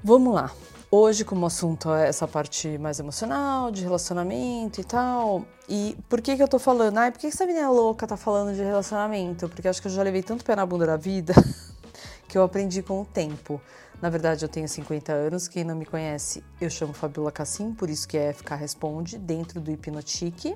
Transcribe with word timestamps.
Vamos 0.05 0.34
lá. 0.34 0.52
Hoje, 0.91 1.24
como 1.24 1.44
assunto 1.47 1.92
é 1.92 2.08
essa 2.08 2.28
parte 2.28 2.78
mais 2.78 3.00
emocional, 3.00 3.72
de 3.72 3.83
relacionamento 3.83 4.80
e 4.80 4.84
tal. 4.84 5.44
E 5.69 5.97
por 6.08 6.20
que 6.20 6.36
que 6.36 6.42
eu 6.42 6.47
tô 6.47 6.58
falando? 6.58 6.97
Ai, 6.98 7.11
por 7.11 7.19
que, 7.19 7.28
que 7.28 7.34
essa 7.34 7.44
menina 7.44 7.70
louca 7.70 8.06
tá 8.06 8.17
falando 8.17 8.55
de 8.55 8.62
relacionamento? 8.62 9.48
Porque 9.48 9.67
acho 9.67 9.83
que 9.83 9.89
eu 9.89 9.92
já 9.92 10.02
levei 10.02 10.22
tanto 10.22 10.44
pé 10.44 10.55
na 10.55 10.64
bunda 10.64 10.86
da 10.86 10.97
vida 10.97 11.34
que 12.28 12.39
eu 12.39 12.42
aprendi 12.44 12.83
com 12.83 13.00
o 13.00 13.05
tempo. 13.05 13.61
Na 14.00 14.11
verdade, 14.11 14.44
eu 14.44 14.48
tenho 14.48 14.69
50 14.69 15.12
anos. 15.12 15.48
Quem 15.48 15.64
não 15.64 15.75
me 15.75 15.86
conhece, 15.86 16.44
eu 16.61 16.69
chamo 16.69 16.92
Fabiola 16.92 17.33
Cassim, 17.33 17.72
por 17.72 17.89
isso 17.89 18.06
que 18.06 18.19
é 18.19 18.33
FK 18.33 18.55
Responde, 18.55 19.19
dentro 19.19 19.61
do 19.61 19.70
Hipnotique, 19.70 20.55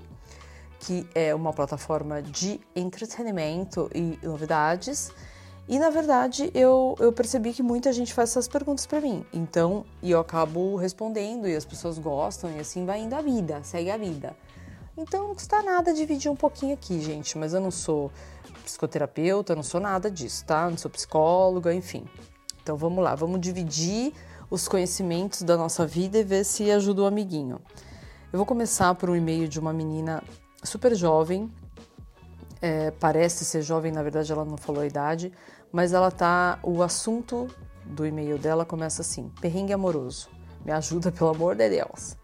que 0.79 1.09
é 1.15 1.35
uma 1.35 1.53
plataforma 1.53 2.21
de 2.21 2.61
entretenimento 2.77 3.91
e 3.95 4.19
novidades. 4.23 5.11
E 5.69 5.79
na 5.79 5.89
verdade, 5.89 6.51
eu, 6.53 6.97
eu 6.99 7.13
percebi 7.13 7.53
que 7.53 7.63
muita 7.63 7.93
gente 7.93 8.13
faz 8.13 8.31
essas 8.31 8.49
perguntas 8.49 8.87
para 8.87 9.01
mim. 9.01 9.25
Então, 9.33 9.87
eu 10.03 10.19
acabo 10.19 10.77
respondendo 10.77 11.49
e 11.49 11.55
as 11.55 11.65
pessoas 11.65 11.99
gostam 11.99 12.51
e 12.51 12.59
assim 12.59 12.85
vai 12.85 13.01
indo 13.01 13.15
a 13.15 13.23
vida, 13.23 13.63
segue 13.63 13.91
a 13.91 13.97
vida. 13.97 14.37
Então, 14.97 15.29
não 15.29 15.35
custa 15.35 15.63
nada 15.63 15.95
dividir 15.95 16.31
um 16.31 16.37
pouquinho 16.37 16.75
aqui, 16.75 17.01
gente, 17.01 17.39
mas 17.39 17.55
eu 17.55 17.61
não 17.61 17.71
sou 17.71 18.11
psicoterapeuta, 18.65 19.55
não 19.55 19.63
sou 19.63 19.81
nada 19.81 20.11
disso, 20.11 20.45
tá? 20.45 20.69
Não 20.69 20.77
sou 20.77 20.91
psicóloga, 20.91 21.73
enfim. 21.73 22.05
Então 22.71 22.79
vamos 22.79 23.03
lá, 23.03 23.17
vamos 23.17 23.41
dividir 23.41 24.13
os 24.49 24.69
conhecimentos 24.69 25.43
da 25.43 25.57
nossa 25.57 25.85
vida 25.85 26.19
e 26.19 26.23
ver 26.23 26.45
se 26.45 26.71
ajuda 26.71 27.03
o 27.03 27.05
amiguinho. 27.05 27.61
Eu 28.33 28.37
vou 28.37 28.47
começar 28.47 28.95
por 28.95 29.11
um 29.11 29.17
e-mail 29.17 29.49
de 29.49 29.59
uma 29.59 29.73
menina 29.73 30.23
super 30.63 30.95
jovem, 30.95 31.51
é, 32.63 32.93
parece 32.93 33.45
ser 33.45 33.63
jovem, 33.63 33.91
na 33.91 34.05
verdade 34.05 34.31
ela 34.31 34.45
não 34.45 34.57
falou 34.57 34.83
a 34.83 34.87
idade, 34.87 35.33
mas 35.73 35.93
ela 35.93 36.13
tá. 36.13 36.61
O 36.63 36.81
assunto 36.81 37.49
do 37.85 38.07
e-mail 38.07 38.39
dela 38.39 38.65
começa 38.65 39.03
assim: 39.03 39.33
perrengue 39.41 39.73
amoroso. 39.73 40.29
Me 40.65 40.71
ajuda, 40.71 41.11
pelo 41.11 41.31
amor 41.31 41.57
de 41.57 41.69
Deus. 41.71 42.17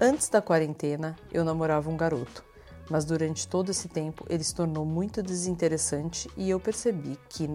Antes 0.00 0.28
da 0.28 0.40
quarentena, 0.40 1.16
eu 1.32 1.44
namorava 1.44 1.90
um 1.90 1.96
garoto, 1.96 2.44
mas 2.88 3.04
durante 3.04 3.48
todo 3.48 3.70
esse 3.70 3.88
tempo 3.88 4.24
ele 4.28 4.44
se 4.44 4.54
tornou 4.54 4.84
muito 4.84 5.24
desinteressante 5.24 6.30
e 6.36 6.48
eu 6.48 6.60
percebi 6.60 7.18
que, 7.28 7.50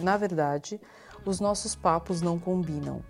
na 0.00 0.16
verdade, 0.16 0.80
os 1.24 1.40
nossos 1.40 1.74
papos 1.74 2.20
não 2.20 2.38
combinam. 2.38 3.02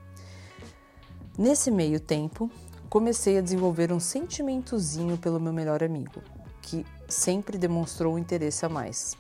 Nesse 1.37 1.71
meio 1.71 1.99
tempo, 1.99 2.51
comecei 2.89 3.39
a 3.39 3.41
desenvolver 3.41 3.93
um 3.93 3.99
sentimentozinho 3.99 5.19
pelo 5.19 5.41
meu 5.41 5.53
melhor 5.53 5.83
amigo, 5.83 6.23
que 6.63 6.87
sempre 7.09 7.59
demonstrou 7.59 8.19
interesse 8.19 8.65
a 8.65 8.69
mais. 8.69 9.17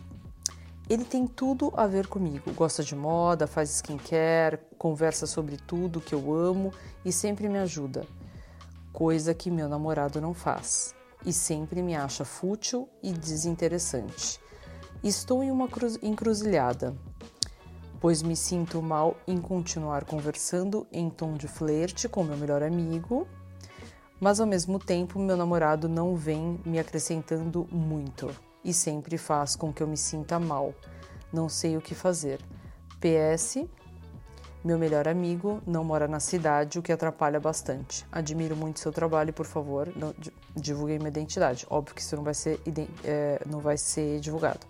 Ele 0.88 1.05
tem 1.05 1.27
tudo 1.27 1.72
a 1.77 1.87
ver 1.87 2.06
comigo, 2.06 2.53
gosta 2.53 2.84
de 2.84 2.94
moda, 2.94 3.47
faz 3.47 3.71
skincare, 3.71 4.60
conversa 4.77 5.26
sobre 5.26 5.56
tudo 5.56 6.00
que 6.00 6.15
eu 6.15 6.32
amo 6.34 6.72
e 7.05 7.11
sempre 7.11 7.49
me 7.49 7.59
ajuda, 7.59 8.06
coisa 8.93 9.34
que 9.34 9.50
meu 9.50 9.69
namorado 9.69 10.21
não 10.21 10.34
faz, 10.34 10.94
e 11.25 11.32
sempre 11.32 11.82
me 11.82 11.97
acha 11.97 12.25
fútil 12.25 12.88
e 13.03 13.12
desinteressante. 13.12 14.38
Estou 15.03 15.43
em 15.43 15.50
uma 15.50 15.69
encruzilhada 16.03 16.94
pois 18.04 18.22
me 18.22 18.37
sinto 18.37 18.82
mal 18.82 19.16
em 19.26 19.38
continuar 19.38 20.04
conversando 20.04 20.87
em 20.92 21.09
tom 21.09 21.32
de 21.32 21.48
flerte 21.48 22.06
com 22.06 22.22
meu 22.22 22.37
melhor 22.37 22.62
amigo, 22.62 23.26
mas 24.20 24.41
ao 24.41 24.47
mesmo 24.47 24.78
tempo 24.78 25.19
meu 25.19 25.38
namorado 25.38 25.88
não 25.88 26.14
vem 26.14 26.60
me 26.66 26.78
acrescentando 26.78 27.66
muito 27.72 28.31
e 28.62 28.75
sempre 28.75 29.16
faz 29.16 29.56
com 29.56 29.72
que 29.72 29.82
eu 29.82 29.87
me 29.87 29.97
sinta 29.97 30.38
mal. 30.38 30.75
Não 31.32 31.48
sei 31.48 31.78
o 31.78 31.81
que 31.81 31.94
fazer. 31.94 32.43
PS, 33.00 33.64
meu 34.62 34.78
melhor 34.78 35.09
amigo 35.09 35.62
não 35.66 35.82
mora 35.82 36.06
na 36.06 36.20
cidade, 36.20 36.78
o 36.78 36.82
que 36.82 36.93
atrapalha 36.93 37.41
bastante. 37.41 38.04
Admiro 38.12 38.54
muito 38.54 38.81
seu 38.81 38.93
trabalho 38.93 39.32
por 39.32 39.47
favor, 39.47 39.91
não, 39.97 40.14
divulguem 40.54 40.98
minha 40.98 41.09
identidade. 41.09 41.66
Óbvio 41.70 41.94
que 41.94 42.03
isso 42.03 42.14
não 42.16 42.22
vai 42.22 42.34
ser, 42.34 42.60
é, 43.03 43.41
não 43.47 43.60
vai 43.60 43.78
ser 43.78 44.20
divulgado. 44.20 44.66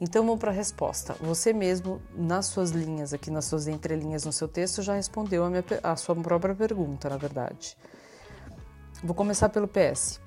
Então 0.00 0.24
vamos 0.24 0.38
para 0.38 0.50
a 0.50 0.54
resposta. 0.54 1.14
Você 1.20 1.52
mesmo, 1.52 2.02
nas 2.14 2.46
suas 2.46 2.70
linhas, 2.70 3.14
aqui 3.14 3.30
nas 3.30 3.46
suas 3.46 3.66
entrelinhas 3.66 4.24
no 4.24 4.32
seu 4.32 4.46
texto, 4.46 4.82
já 4.82 4.94
respondeu 4.94 5.42
a, 5.44 5.48
minha, 5.48 5.64
a 5.82 5.96
sua 5.96 6.14
própria 6.14 6.54
pergunta, 6.54 7.08
na 7.08 7.16
verdade. 7.16 7.76
Vou 9.02 9.14
começar 9.14 9.48
pelo 9.48 9.66
PS. 9.66 10.20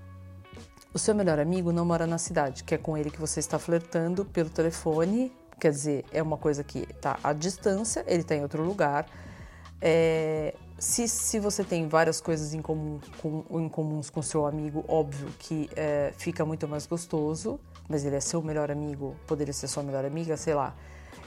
O 0.91 0.97
seu 0.97 1.13
melhor 1.13 1.39
amigo 1.39 1.71
não 1.71 1.85
mora 1.85 2.07
na 2.07 2.17
cidade, 2.17 2.63
que 2.63 2.73
é 2.73 2.77
com 2.79 2.97
ele 2.97 3.11
que 3.11 3.19
você 3.19 3.39
está 3.39 3.59
flertando 3.59 4.25
pelo 4.25 4.49
telefone, 4.49 5.31
quer 5.59 5.71
dizer, 5.71 6.03
é 6.11 6.21
uma 6.21 6.37
coisa 6.37 6.63
que 6.63 6.87
está 6.89 7.19
à 7.23 7.31
distância, 7.31 8.03
ele 8.07 8.21
está 8.21 8.35
em 8.35 8.41
outro 8.41 8.63
lugar. 8.63 9.05
É, 9.79 10.55
se, 10.79 11.07
se 11.07 11.39
você 11.39 11.63
tem 11.63 11.87
várias 11.87 12.19
coisas 12.19 12.55
em, 12.55 12.61
comum, 12.61 12.99
com, 13.21 13.45
em 13.59 13.69
comuns 13.69 14.09
com 14.09 14.21
seu 14.23 14.47
amigo, 14.47 14.83
óbvio 14.87 15.27
que 15.37 15.69
é, 15.75 16.11
fica 16.17 16.43
muito 16.43 16.67
mais 16.67 16.87
gostoso 16.87 17.59
mas 17.89 18.05
ele 18.05 18.15
é 18.15 18.19
seu 18.19 18.41
melhor 18.41 18.69
amigo, 18.69 19.15
poderia 19.25 19.53
ser 19.53 19.67
sua 19.67 19.81
melhor 19.81 20.05
amiga, 20.05 20.37
sei 20.37 20.53
lá. 20.53 20.75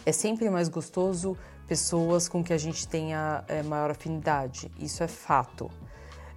É 0.06 0.12
sempre 0.12 0.48
mais 0.48 0.68
gostoso 0.68 1.36
pessoas 1.66 2.28
com 2.28 2.42
que 2.42 2.52
a 2.52 2.58
gente 2.58 2.86
tenha 2.86 3.44
é, 3.48 3.62
maior 3.62 3.90
afinidade, 3.90 4.70
isso 4.78 5.02
é 5.02 5.08
fato. 5.08 5.68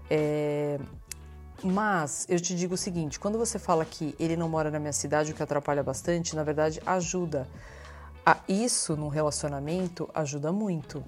É... 0.09 0.79
Mas 1.63 2.25
eu 2.27 2.39
te 2.39 2.55
digo 2.55 2.73
o 2.73 2.77
seguinte: 2.77 3.19
quando 3.19 3.37
você 3.37 3.57
fala 3.57 3.85
que 3.85 4.15
ele 4.19 4.35
não 4.35 4.49
mora 4.49 4.69
na 4.69 4.79
minha 4.79 4.93
cidade, 4.93 5.31
o 5.31 5.35
que 5.35 5.41
atrapalha 5.41 5.83
bastante, 5.83 6.35
na 6.35 6.43
verdade 6.43 6.81
ajuda. 6.85 7.47
A 8.25 8.37
isso 8.47 8.97
no 8.97 9.07
relacionamento 9.07 10.09
ajuda 10.13 10.51
muito 10.51 11.03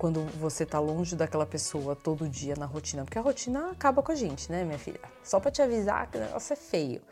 quando 0.00 0.24
você 0.40 0.64
tá 0.64 0.78
longe 0.78 1.14
daquela 1.14 1.44
pessoa 1.44 1.94
todo 1.94 2.26
dia 2.26 2.54
na 2.56 2.64
rotina, 2.64 3.04
porque 3.04 3.18
a 3.18 3.20
rotina 3.20 3.70
acaba 3.70 4.02
com 4.02 4.10
a 4.10 4.14
gente, 4.14 4.50
né, 4.50 4.64
minha 4.64 4.78
filha? 4.78 4.98
Só 5.22 5.38
para 5.38 5.50
te 5.50 5.60
avisar 5.60 6.10
que 6.10 6.16
o 6.16 6.20
negócio 6.22 6.54
é 6.54 6.56
feio. 6.56 7.02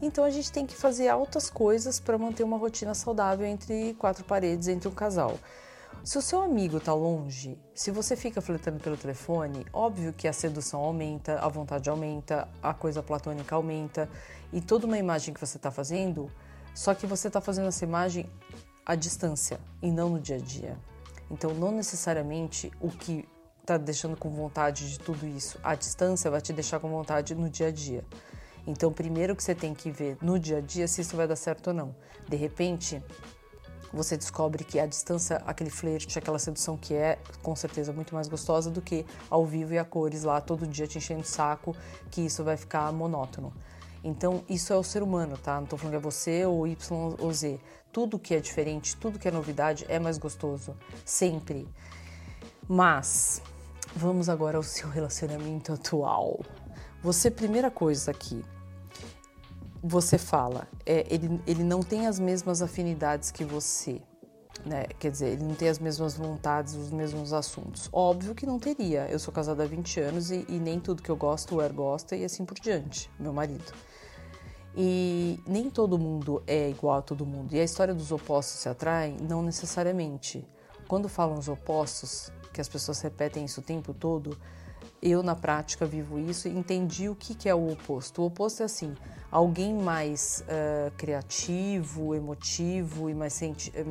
Então 0.00 0.22
a 0.22 0.30
gente 0.30 0.52
tem 0.52 0.64
que 0.64 0.76
fazer 0.76 1.08
altas 1.08 1.50
coisas 1.50 1.98
para 1.98 2.16
manter 2.16 2.44
uma 2.44 2.56
rotina 2.56 2.94
saudável 2.94 3.44
entre 3.44 3.94
quatro 3.94 4.24
paredes, 4.24 4.68
entre 4.68 4.88
um 4.88 4.92
casal. 4.92 5.36
Se 6.04 6.18
o 6.18 6.22
seu 6.22 6.40
amigo 6.40 6.76
está 6.76 6.94
longe, 6.94 7.58
se 7.74 7.90
você 7.90 8.14
fica 8.14 8.40
flertando 8.40 8.78
pelo 8.78 8.96
telefone, 8.96 9.66
óbvio 9.72 10.12
que 10.12 10.28
a 10.28 10.32
sedução 10.32 10.84
aumenta, 10.84 11.40
a 11.40 11.48
vontade 11.48 11.90
aumenta, 11.90 12.46
a 12.62 12.72
coisa 12.72 13.02
platônica 13.02 13.56
aumenta 13.56 14.08
e 14.52 14.60
toda 14.60 14.86
uma 14.86 14.98
imagem 14.98 15.34
que 15.34 15.40
você 15.40 15.56
está 15.56 15.72
fazendo, 15.72 16.30
só 16.72 16.94
que 16.94 17.08
você 17.08 17.26
está 17.26 17.40
fazendo 17.40 17.66
essa 17.66 17.82
imagem 17.82 18.30
à 18.84 18.94
distância 18.94 19.58
e 19.82 19.90
não 19.90 20.10
no 20.10 20.20
dia 20.20 20.36
a 20.36 20.38
dia. 20.38 20.78
Então, 21.30 21.54
não 21.54 21.72
necessariamente 21.72 22.70
o 22.80 22.88
que 22.88 23.28
está 23.60 23.76
deixando 23.76 24.16
com 24.16 24.30
vontade 24.30 24.90
de 24.90 24.98
tudo 24.98 25.26
isso 25.26 25.58
à 25.62 25.74
distância 25.74 26.30
vai 26.30 26.40
te 26.40 26.52
deixar 26.52 26.78
com 26.78 26.88
vontade 26.88 27.34
no 27.34 27.50
dia 27.50 27.66
a 27.68 27.72
dia. 27.72 28.04
Então, 28.66 28.92
primeiro 28.92 29.34
que 29.34 29.42
você 29.42 29.54
tem 29.54 29.74
que 29.74 29.90
ver 29.90 30.16
no 30.20 30.38
dia 30.38 30.58
a 30.58 30.60
dia 30.60 30.86
se 30.86 31.00
isso 31.00 31.16
vai 31.16 31.26
dar 31.26 31.36
certo 31.36 31.68
ou 31.68 31.74
não. 31.74 31.94
De 32.28 32.36
repente, 32.36 33.02
você 33.92 34.16
descobre 34.16 34.64
que 34.64 34.78
a 34.78 34.86
distância, 34.86 35.36
aquele 35.46 35.70
flerte, 35.70 36.18
aquela 36.18 36.38
sedução 36.38 36.76
que 36.76 36.94
é 36.94 37.18
com 37.42 37.54
certeza 37.54 37.92
muito 37.92 38.14
mais 38.14 38.28
gostosa 38.28 38.70
do 38.70 38.82
que 38.82 39.06
ao 39.30 39.44
vivo 39.46 39.74
e 39.74 39.78
a 39.78 39.84
cores 39.84 40.22
lá 40.24 40.40
todo 40.40 40.66
dia 40.66 40.86
te 40.86 40.98
enchendo 40.98 41.20
o 41.20 41.24
saco, 41.24 41.74
que 42.10 42.20
isso 42.20 42.42
vai 42.44 42.56
ficar 42.56 42.92
monótono. 42.92 43.52
Então, 44.02 44.44
isso 44.48 44.72
é 44.72 44.76
o 44.76 44.84
ser 44.84 45.02
humano, 45.02 45.36
tá? 45.36 45.56
Não 45.56 45.64
estou 45.64 45.78
falando 45.78 45.92
que 45.92 45.96
é 45.96 46.00
você 46.00 46.44
ou 46.44 46.66
Y 46.66 47.16
ou 47.18 47.32
Z. 47.32 47.58
Tudo 47.96 48.18
que 48.18 48.34
é 48.34 48.40
diferente, 48.40 48.94
tudo 48.94 49.18
que 49.18 49.26
é 49.26 49.30
novidade 49.30 49.86
é 49.88 49.98
mais 49.98 50.18
gostoso, 50.18 50.76
sempre. 51.02 51.66
Mas, 52.68 53.40
vamos 53.96 54.28
agora 54.28 54.58
ao 54.58 54.62
seu 54.62 54.86
relacionamento 54.92 55.72
atual. 55.72 56.40
Você, 57.02 57.30
primeira 57.30 57.70
coisa 57.70 58.10
aqui, 58.10 58.44
você 59.82 60.18
fala, 60.18 60.68
é, 60.84 61.06
ele, 61.08 61.40
ele 61.46 61.64
não 61.64 61.80
tem 61.82 62.06
as 62.06 62.20
mesmas 62.20 62.60
afinidades 62.60 63.30
que 63.30 63.46
você. 63.46 64.02
Né? 64.62 64.84
Quer 64.98 65.10
dizer, 65.10 65.28
ele 65.28 65.44
não 65.44 65.54
tem 65.54 65.70
as 65.70 65.78
mesmas 65.78 66.18
vontades, 66.18 66.74
os 66.74 66.90
mesmos 66.90 67.32
assuntos. 67.32 67.88
Óbvio 67.90 68.34
que 68.34 68.44
não 68.44 68.58
teria. 68.58 69.08
Eu 69.08 69.18
sou 69.18 69.32
casada 69.32 69.62
há 69.62 69.66
20 69.66 70.00
anos 70.00 70.30
e, 70.30 70.44
e 70.50 70.60
nem 70.60 70.78
tudo 70.78 71.02
que 71.02 71.10
eu 71.10 71.16
gosto 71.16 71.56
o 71.56 71.62
Er 71.62 71.72
gosta 71.72 72.14
e 72.14 72.26
assim 72.26 72.44
por 72.44 72.60
diante, 72.60 73.10
meu 73.18 73.32
marido. 73.32 73.72
E 74.76 75.40
nem 75.46 75.70
todo 75.70 75.98
mundo 75.98 76.42
é 76.46 76.68
igual 76.68 76.98
a 76.98 77.02
todo 77.02 77.24
mundo. 77.24 77.54
E 77.54 77.60
a 77.60 77.64
história 77.64 77.94
dos 77.94 78.12
opostos 78.12 78.60
se 78.60 78.68
atraem? 78.68 79.16
Não 79.22 79.42
necessariamente. 79.42 80.46
Quando 80.86 81.08
falam 81.08 81.38
os 81.38 81.48
opostos, 81.48 82.30
que 82.52 82.60
as 82.60 82.68
pessoas 82.68 83.00
repetem 83.00 83.44
isso 83.44 83.60
o 83.60 83.62
tempo 83.62 83.94
todo, 83.94 84.36
eu 85.02 85.22
na 85.22 85.34
prática 85.34 85.86
vivo 85.86 86.18
isso 86.18 86.48
e 86.48 86.56
entendi 86.56 87.08
o 87.08 87.14
que, 87.14 87.34
que 87.34 87.48
é 87.48 87.54
o 87.54 87.72
oposto. 87.72 88.22
O 88.22 88.26
oposto 88.26 88.62
é 88.62 88.66
assim: 88.66 88.94
alguém 89.30 89.74
mais 89.74 90.42
uh, 90.42 90.90
criativo, 90.96 92.14
emotivo 92.14 93.08
e 93.08 93.14
mais, 93.14 93.40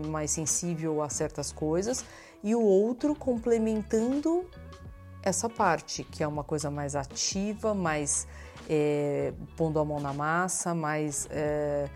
mais 0.07 0.31
sensível 0.31 1.01
a 1.01 1.09
certas 1.09 1.51
coisas, 1.51 2.05
e 2.43 2.55
o 2.55 2.61
outro 2.61 3.15
complementando 3.15 4.45
essa 5.21 5.49
parte, 5.49 6.03
que 6.03 6.23
é 6.23 6.27
uma 6.27 6.43
coisa 6.43 6.69
mais 6.69 6.95
ativa, 6.95 7.73
mais 7.73 8.27
é, 8.69 9.33
pondo 9.55 9.79
a 9.79 9.85
mão 9.85 9.99
na 9.99 10.13
massa, 10.13 10.73
mais 10.73 11.27
é, 11.31 11.87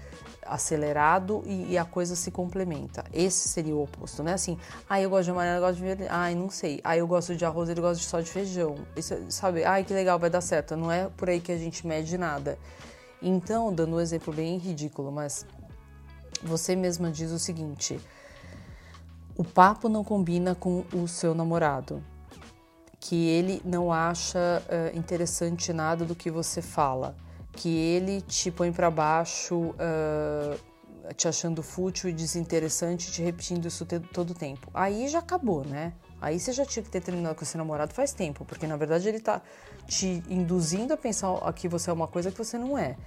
acelerado 0.45 1.43
e, 1.45 1.73
e, 1.73 1.77
a 1.77 1.85
coisa 1.85 2.15
se 2.15 2.31
complementa. 2.31 3.03
Esse 3.13 3.47
seria 3.49 3.75
o 3.75 3.83
oposto, 3.83 4.23
né? 4.23 4.33
Assim, 4.33 4.57
ah, 4.89 4.99
eu 4.99 5.09
gosto 5.09 5.25
de 5.25 5.31
amarelo, 5.31 5.57
eu 5.57 5.61
gosto 5.61 5.75
de 5.77 5.83
verde, 5.83 6.05
ai, 6.09 6.35
não 6.35 6.49
sei. 6.49 6.79
Ah, 6.83 6.97
eu 6.97 7.07
gosto 7.07 7.35
de 7.35 7.45
arroz, 7.45 7.69
ele 7.69 7.81
gosta 7.81 8.03
só 8.03 8.19
de 8.19 8.29
feijão. 8.29 8.75
Isso, 8.95 9.15
sabe? 9.29 9.63
Ai, 9.63 9.83
que 9.83 9.93
legal, 9.93 10.17
vai 10.17 10.29
dar 10.29 10.41
certo. 10.41 10.75
Não 10.75 10.91
é 10.91 11.07
por 11.09 11.29
aí 11.29 11.39
que 11.39 11.51
a 11.51 11.57
gente 11.57 11.85
mede 11.85 12.17
nada. 12.17 12.57
Então, 13.21 13.73
dando 13.73 13.95
um 13.95 13.99
exemplo 13.99 14.33
bem 14.33 14.57
ridículo, 14.57 15.11
mas 15.11 15.45
você 16.41 16.75
mesma 16.75 17.11
diz 17.11 17.31
o 17.31 17.39
seguinte: 17.39 17.99
o 19.35 19.43
papo 19.43 19.89
não 19.89 20.03
combina 20.03 20.55
com 20.55 20.85
o 20.93 21.07
seu 21.07 21.33
namorado, 21.35 22.03
que 22.99 23.27
ele 23.27 23.61
não 23.63 23.91
acha 23.91 24.61
uh, 24.65 24.97
interessante 24.97 25.71
nada 25.71 26.05
do 26.05 26.15
que 26.15 26.29
você 26.29 26.61
fala, 26.61 27.15
que 27.53 27.69
ele 27.69 28.21
te 28.21 28.51
põe 28.51 28.71
para 28.71 28.91
baixo, 28.91 29.55
uh, 29.55 31.13
te 31.15 31.27
achando 31.27 31.63
fútil 31.63 32.09
e 32.09 32.13
desinteressante, 32.13 33.11
te 33.11 33.21
repetindo 33.21 33.67
isso 33.67 33.85
todo 33.85 34.31
o 34.31 34.33
tempo. 34.33 34.69
Aí 34.73 35.07
já 35.07 35.19
acabou, 35.19 35.63
né? 35.63 35.93
Aí 36.21 36.37
você 36.39 36.51
já 36.51 36.65
tinha 36.65 36.83
que 36.83 36.89
ter 36.89 37.01
terminado 37.01 37.35
com 37.35 37.43
esse 37.43 37.57
namorado 37.57 37.93
faz 37.93 38.11
tempo, 38.11 38.43
porque 38.43 38.67
na 38.67 38.75
verdade 38.75 39.07
ele 39.07 39.19
tá 39.19 39.41
te 39.87 40.21
induzindo 40.29 40.93
a 40.93 40.97
pensar 40.97 41.31
que 41.53 41.67
você 41.67 41.89
é 41.89 41.93
uma 41.93 42.07
coisa 42.07 42.29
que 42.29 42.37
você 42.37 42.57
não 42.57 42.77
é. 42.77 42.97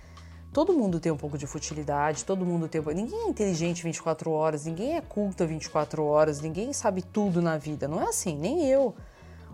Todo 0.52 0.72
mundo 0.72 1.00
tem 1.00 1.12
um 1.12 1.16
pouco 1.16 1.38
de 1.38 1.46
futilidade, 1.46 2.24
todo 2.24 2.44
mundo 2.44 2.68
tem. 2.68 2.82
Ninguém 2.94 3.26
é 3.26 3.28
inteligente 3.28 3.82
24 3.82 4.30
horas, 4.30 4.64
ninguém 4.66 4.96
é 4.96 5.00
culta 5.00 5.46
24 5.46 6.04
horas, 6.04 6.40
ninguém 6.40 6.72
sabe 6.72 7.02
tudo 7.02 7.40
na 7.40 7.56
vida. 7.56 7.88
Não 7.88 8.00
é 8.02 8.04
assim, 8.04 8.36
nem 8.36 8.66
eu. 8.66 8.94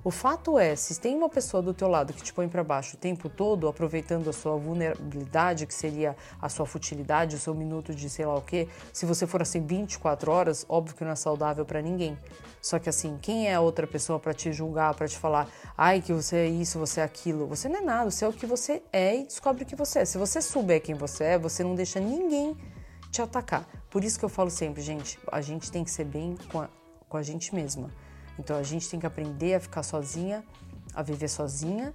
O 0.08 0.10
fato 0.10 0.58
é, 0.58 0.74
se 0.74 0.98
tem 0.98 1.14
uma 1.14 1.28
pessoa 1.28 1.62
do 1.62 1.74
teu 1.74 1.86
lado 1.86 2.14
que 2.14 2.22
te 2.22 2.32
põe 2.32 2.48
para 2.48 2.64
baixo 2.64 2.96
o 2.96 2.98
tempo 2.98 3.28
todo, 3.28 3.68
aproveitando 3.68 4.30
a 4.30 4.32
sua 4.32 4.56
vulnerabilidade, 4.56 5.66
que 5.66 5.74
seria 5.74 6.16
a 6.40 6.48
sua 6.48 6.64
futilidade, 6.64 7.36
o 7.36 7.38
seu 7.38 7.54
minuto 7.54 7.94
de 7.94 8.08
sei 8.08 8.24
lá 8.24 8.34
o 8.34 8.40
quê, 8.40 8.68
se 8.90 9.04
você 9.04 9.26
for 9.26 9.42
assim 9.42 9.60
24 9.60 10.32
horas, 10.32 10.64
óbvio 10.66 10.96
que 10.96 11.04
não 11.04 11.10
é 11.10 11.14
saudável 11.14 11.62
para 11.66 11.82
ninguém. 11.82 12.16
Só 12.62 12.78
que 12.78 12.88
assim, 12.88 13.18
quem 13.20 13.48
é 13.48 13.54
a 13.54 13.60
outra 13.60 13.86
pessoa 13.86 14.18
para 14.18 14.32
te 14.32 14.50
julgar, 14.50 14.94
para 14.94 15.06
te 15.06 15.18
falar, 15.18 15.46
ai 15.76 16.00
que 16.00 16.14
você 16.14 16.36
é 16.36 16.48
isso, 16.48 16.78
você 16.78 17.02
é 17.02 17.04
aquilo? 17.04 17.46
Você 17.46 17.68
não 17.68 17.80
é 17.80 17.82
nada, 17.82 18.10
você 18.10 18.24
é 18.24 18.28
o 18.28 18.32
que 18.32 18.46
você 18.46 18.82
é 18.90 19.14
e 19.14 19.24
descobre 19.24 19.64
o 19.64 19.66
que 19.66 19.76
você 19.76 19.98
é. 19.98 20.04
Se 20.06 20.16
você 20.16 20.40
souber 20.40 20.80
quem 20.80 20.94
você 20.94 21.24
é, 21.24 21.38
você 21.38 21.62
não 21.62 21.74
deixa 21.74 22.00
ninguém 22.00 22.56
te 23.12 23.20
atacar. 23.20 23.68
Por 23.90 24.02
isso 24.02 24.18
que 24.18 24.24
eu 24.24 24.30
falo 24.30 24.48
sempre, 24.48 24.80
gente, 24.80 25.18
a 25.30 25.42
gente 25.42 25.70
tem 25.70 25.84
que 25.84 25.90
ser 25.90 26.04
bem 26.04 26.34
com 26.50 26.62
a, 26.62 26.70
com 27.10 27.18
a 27.18 27.22
gente 27.22 27.54
mesma. 27.54 27.90
Então 28.38 28.56
a 28.56 28.62
gente 28.62 28.88
tem 28.88 29.00
que 29.00 29.06
aprender 29.06 29.54
a 29.54 29.60
ficar 29.60 29.82
sozinha, 29.82 30.44
a 30.94 31.02
viver 31.02 31.28
sozinha 31.28 31.94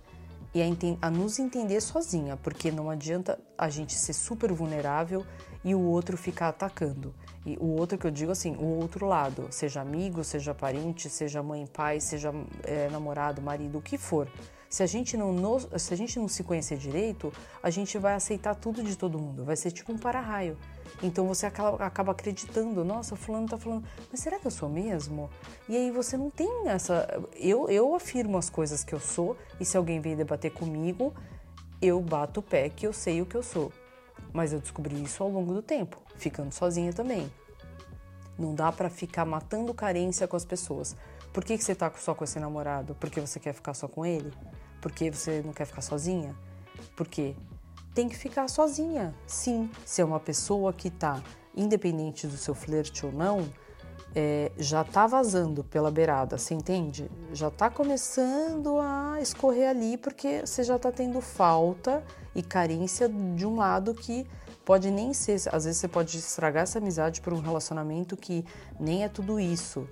e 0.54 0.62
a, 0.62 0.66
a, 1.02 1.10
nos 1.10 1.40
entender 1.40 1.82
sozinha, 1.82 2.38
porque 2.38 2.72
não 2.72 2.90
adianta 2.90 3.40
a 3.58 3.70
gente 3.70 3.94
ser 3.96 4.14
super 4.14 4.52
vulnerável 4.52 5.26
e 5.64 5.74
o 5.74 5.82
outro 5.82 6.18
ficar 6.18 6.50
atacando. 6.50 7.14
E 7.46 7.58
o 7.60 7.68
outro 7.68 7.98
que 7.98 8.06
eu 8.06 8.12
digo 8.12 8.32
assim, 8.32 8.56
o 8.56 8.80
outro 8.80 9.06
lado, 9.06 9.48
seja 9.50 9.82
amigo, 9.82 10.24
seja 10.24 10.54
parente, 10.54 11.10
seja 11.10 11.42
mãe, 11.42 11.66
pai, 11.66 12.00
seja 12.00 12.32
é, 12.64 12.90
namorado, 12.90 13.42
marido, 13.42 13.80
o 13.80 13.82
que 13.82 13.98
for. 13.98 14.30
Se 14.70 14.82
a 14.82 14.88
gente 14.88 15.16
não 15.16 15.32
nos, 15.32 15.68
se 15.78 15.94
a 15.94 15.98
gente 15.98 16.18
não 16.18 16.28
se 16.28 16.44
conhecer 16.44 16.78
direito, 16.78 17.32
a 17.62 17.70
gente 17.70 17.98
vai 17.98 18.16
aceitar 18.16 18.56
tudo 18.56 18.84
de 18.84 18.98
todo 18.98 19.20
mundo. 19.20 19.46
Vai 19.46 19.56
ser 19.56 19.72
tipo 19.72 19.92
um 19.92 19.98
para-raio. 19.98 20.58
Então 21.04 21.28
você 21.28 21.46
acaba, 21.46 22.12
acreditando, 22.12 22.86
nossa, 22.86 23.18
fulano 23.18 23.46
tá 23.46 23.58
falando, 23.58 23.84
mas 24.10 24.22
será 24.22 24.40
que 24.40 24.48
eu 24.48 24.52
sou 24.52 24.70
mesmo? 24.70 25.30
E 25.68 25.76
aí 25.76 25.92
você 25.92 26.16
não 26.16 26.30
tem 26.30 26.70
essa. 26.70 27.06
Eu, 27.36 27.70
eu 27.70 27.94
afirmo 27.94 28.38
as 28.38 28.50
coisas 28.50 28.86
que 28.86 28.96
eu 28.96 29.02
sou, 29.02 29.36
e 29.60 29.66
se 29.66 29.76
alguém 29.76 30.00
vem 30.00 30.16
debater 30.16 30.52
comigo, 30.52 31.14
eu 31.82 32.00
bato 32.00 32.40
o 32.40 32.44
pé 32.44 32.70
que 32.70 32.88
eu 32.88 32.94
sei 32.94 33.22
o 33.22 33.26
que 33.26 33.36
eu 33.36 33.44
sou. 33.44 33.70
Mas 34.32 34.54
eu 34.54 34.62
descobri 34.62 35.04
isso 35.04 35.22
ao 35.22 35.30
longo 35.30 35.54
do 35.54 35.62
tempo, 35.62 36.02
ficando 36.16 36.54
sozinha 36.54 36.94
também. 36.94 37.30
Não 38.40 38.56
dá 38.56 38.72
para 38.72 38.90
ficar 38.90 39.26
matando 39.26 39.74
carência 39.74 40.26
com 40.26 40.38
as 40.38 40.46
pessoas. 40.46 40.96
Por 41.34 41.44
que, 41.44 41.58
que 41.58 41.64
você 41.64 41.76
tá 41.76 41.92
só 41.98 42.16
com 42.16 42.24
esse 42.24 42.40
namorado? 42.40 42.96
Porque 42.96 43.20
você 43.20 43.42
quer 43.42 43.54
ficar 43.54 43.74
só 43.74 43.90
com 43.90 44.06
ele? 44.06 44.34
Porque 44.82 45.12
você 45.12 45.42
não 45.42 45.52
quer 45.52 45.66
ficar 45.66 45.82
sozinha? 45.82 46.34
Porque 46.96 47.36
tem 47.94 48.10
que 48.10 48.16
ficar 48.16 48.48
sozinha. 48.48 49.14
Sim, 49.28 49.70
se 49.86 50.02
é 50.02 50.06
uma 50.06 50.20
pessoa 50.20 50.74
que 50.74 50.88
está, 50.88 51.24
independente 51.56 52.28
do 52.28 52.38
seu 52.38 52.56
flerte 52.56 53.06
ou 53.06 53.12
não, 53.12 53.48
é, 54.16 54.52
já 54.58 54.82
está 54.82 55.08
vazando 55.08 55.64
pela 55.64 55.90
beirada, 55.90 56.38
você 56.38 56.54
entende? 56.54 57.10
Já 57.34 57.48
está 57.48 57.70
começando 57.70 58.80
a 58.80 59.20
escorrer 59.22 59.70
ali 59.70 59.98
porque 59.98 60.42
você 60.46 60.64
já 60.64 60.76
está 60.76 60.92
tendo 60.92 61.20
falta 61.20 62.04
e 62.36 62.44
carência 62.44 63.10
de 63.10 63.46
um 63.46 63.56
lado 63.56 63.94
que 63.94 64.28
pode 64.64 64.92
nem 64.92 65.14
ser. 65.14 65.42
Às 65.52 65.66
vezes 65.66 65.78
você 65.78 65.88
pode 65.88 66.18
estragar 66.18 66.64
essa 66.64 66.78
amizade 66.78 67.22
por 67.22 67.34
um 67.34 67.40
relacionamento 67.40 68.16
que 68.16 68.46
nem 68.80 69.04
é 69.04 69.10
tudo 69.10 69.40
isso. 69.40 69.88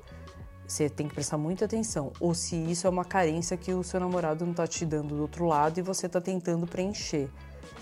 Você 0.67 0.89
tem 0.89 1.07
que 1.07 1.13
prestar 1.13 1.37
muita 1.37 1.65
atenção. 1.65 2.13
Ou 2.19 2.33
se 2.33 2.55
isso 2.55 2.87
é 2.87 2.89
uma 2.89 3.03
carência 3.03 3.57
que 3.57 3.73
o 3.73 3.83
seu 3.83 3.99
namorado 3.99 4.45
não 4.45 4.51
está 4.51 4.65
te 4.65 4.85
dando 4.85 5.15
do 5.15 5.21
outro 5.21 5.45
lado 5.45 5.79
e 5.79 5.81
você 5.81 6.05
está 6.05 6.21
tentando 6.21 6.65
preencher. 6.65 7.29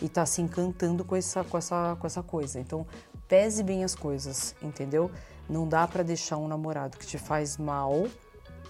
E 0.01 0.05
está 0.05 0.25
se 0.25 0.41
encantando 0.41 1.03
com 1.03 1.15
essa, 1.15 1.43
com, 1.43 1.57
essa, 1.57 1.97
com 1.99 2.07
essa 2.07 2.23
coisa. 2.23 2.59
Então, 2.59 2.85
pese 3.27 3.63
bem 3.63 3.83
as 3.83 3.95
coisas, 3.95 4.55
entendeu? 4.61 5.11
Não 5.49 5.67
dá 5.67 5.87
para 5.87 6.03
deixar 6.03 6.37
um 6.37 6.47
namorado 6.47 6.97
que 6.97 7.05
te 7.05 7.17
faz 7.17 7.57
mal. 7.57 8.07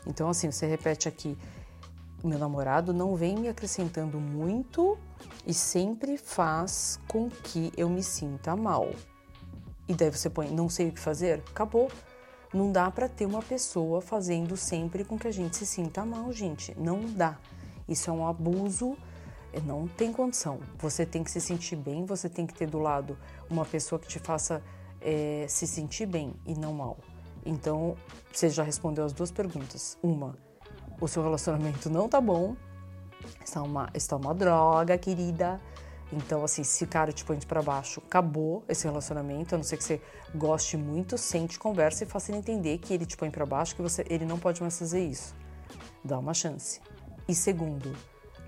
Então, 0.05 0.29
assim, 0.29 0.51
você 0.51 0.65
repete 0.65 1.07
aqui: 1.07 1.37
meu 2.23 2.39
namorado 2.39 2.93
não 2.93 3.15
vem 3.15 3.37
me 3.37 3.47
acrescentando 3.47 4.19
muito 4.19 4.97
e 5.45 5.53
sempre 5.53 6.17
faz 6.17 6.99
com 7.07 7.29
que 7.29 7.71
eu 7.75 7.89
me 7.89 8.03
sinta 8.03 8.55
mal. 8.55 8.89
E 9.87 9.93
daí 9.93 10.09
você 10.09 10.29
põe: 10.29 10.49
não 10.49 10.69
sei 10.69 10.89
o 10.89 10.91
que 10.91 10.99
fazer? 10.99 11.43
Acabou 11.49 11.89
não 12.53 12.71
dá 12.71 12.89
para 12.89 13.07
ter 13.07 13.25
uma 13.25 13.43
pessoa 13.43 14.01
fazendo 14.01 14.57
sempre 14.57 15.03
com 15.03 15.19
que 15.19 15.27
a 15.27 15.31
gente 15.31 15.55
se 15.55 15.65
sinta 15.65 16.03
mal, 16.03 16.31
gente. 16.33 16.75
Não 16.79 17.01
dá. 17.01 17.37
Isso 17.87 18.09
é 18.09 18.13
um 18.13 18.27
abuso, 18.27 18.97
não 19.65 19.87
tem 19.87 20.11
condição. 20.11 20.59
Você 20.77 21.05
tem 21.05 21.23
que 21.23 21.31
se 21.31 21.41
sentir 21.41 21.75
bem, 21.75 22.05
você 22.05 22.29
tem 22.29 22.45
que 22.45 22.53
ter 22.53 22.67
do 22.67 22.79
lado 22.79 23.17
uma 23.49 23.65
pessoa 23.65 23.99
que 23.99 24.07
te 24.07 24.19
faça 24.19 24.61
é, 25.01 25.45
se 25.47 25.65
sentir 25.65 26.05
bem 26.05 26.33
e 26.45 26.53
não 26.53 26.73
mal. 26.73 26.97
Então, 27.45 27.95
você 28.31 28.49
já 28.49 28.63
respondeu 28.63 29.05
as 29.05 29.13
duas 29.13 29.31
perguntas. 29.31 29.97
Uma, 30.03 30.37
o 30.99 31.07
seu 31.07 31.23
relacionamento 31.23 31.89
não 31.89 32.07
tá 32.09 32.19
bom, 32.19 32.55
está 33.43 33.61
uma, 33.61 33.89
está 33.93 34.15
uma 34.15 34.33
droga, 34.33 34.97
querida. 34.97 35.59
Então, 36.11 36.43
assim, 36.43 36.63
se 36.63 36.83
o 36.83 36.87
cara 36.87 37.11
te 37.11 37.23
põe 37.23 37.39
para 37.39 37.61
baixo, 37.61 38.01
acabou 38.05 38.63
esse 38.67 38.85
relacionamento, 38.85 39.53
a 39.53 39.57
não 39.57 39.63
ser 39.63 39.77
que 39.77 39.83
você 39.83 40.01
goste 40.33 40.75
muito, 40.75 41.17
sente, 41.17 41.59
conversa 41.59 42.03
e 42.03 42.07
faça 42.07 42.31
ele 42.31 42.39
entender 42.39 42.79
que 42.79 42.93
ele 42.93 43.05
te 43.05 43.15
põe 43.15 43.29
para 43.29 43.45
baixo, 43.45 43.75
que 43.75 43.81
você, 43.81 44.03
ele 44.09 44.25
não 44.25 44.39
pode 44.39 44.61
mais 44.61 44.77
fazer 44.77 45.05
isso. 45.05 45.35
Dá 46.03 46.17
uma 46.17 46.33
chance. 46.33 46.81
E 47.27 47.35
segundo, 47.35 47.95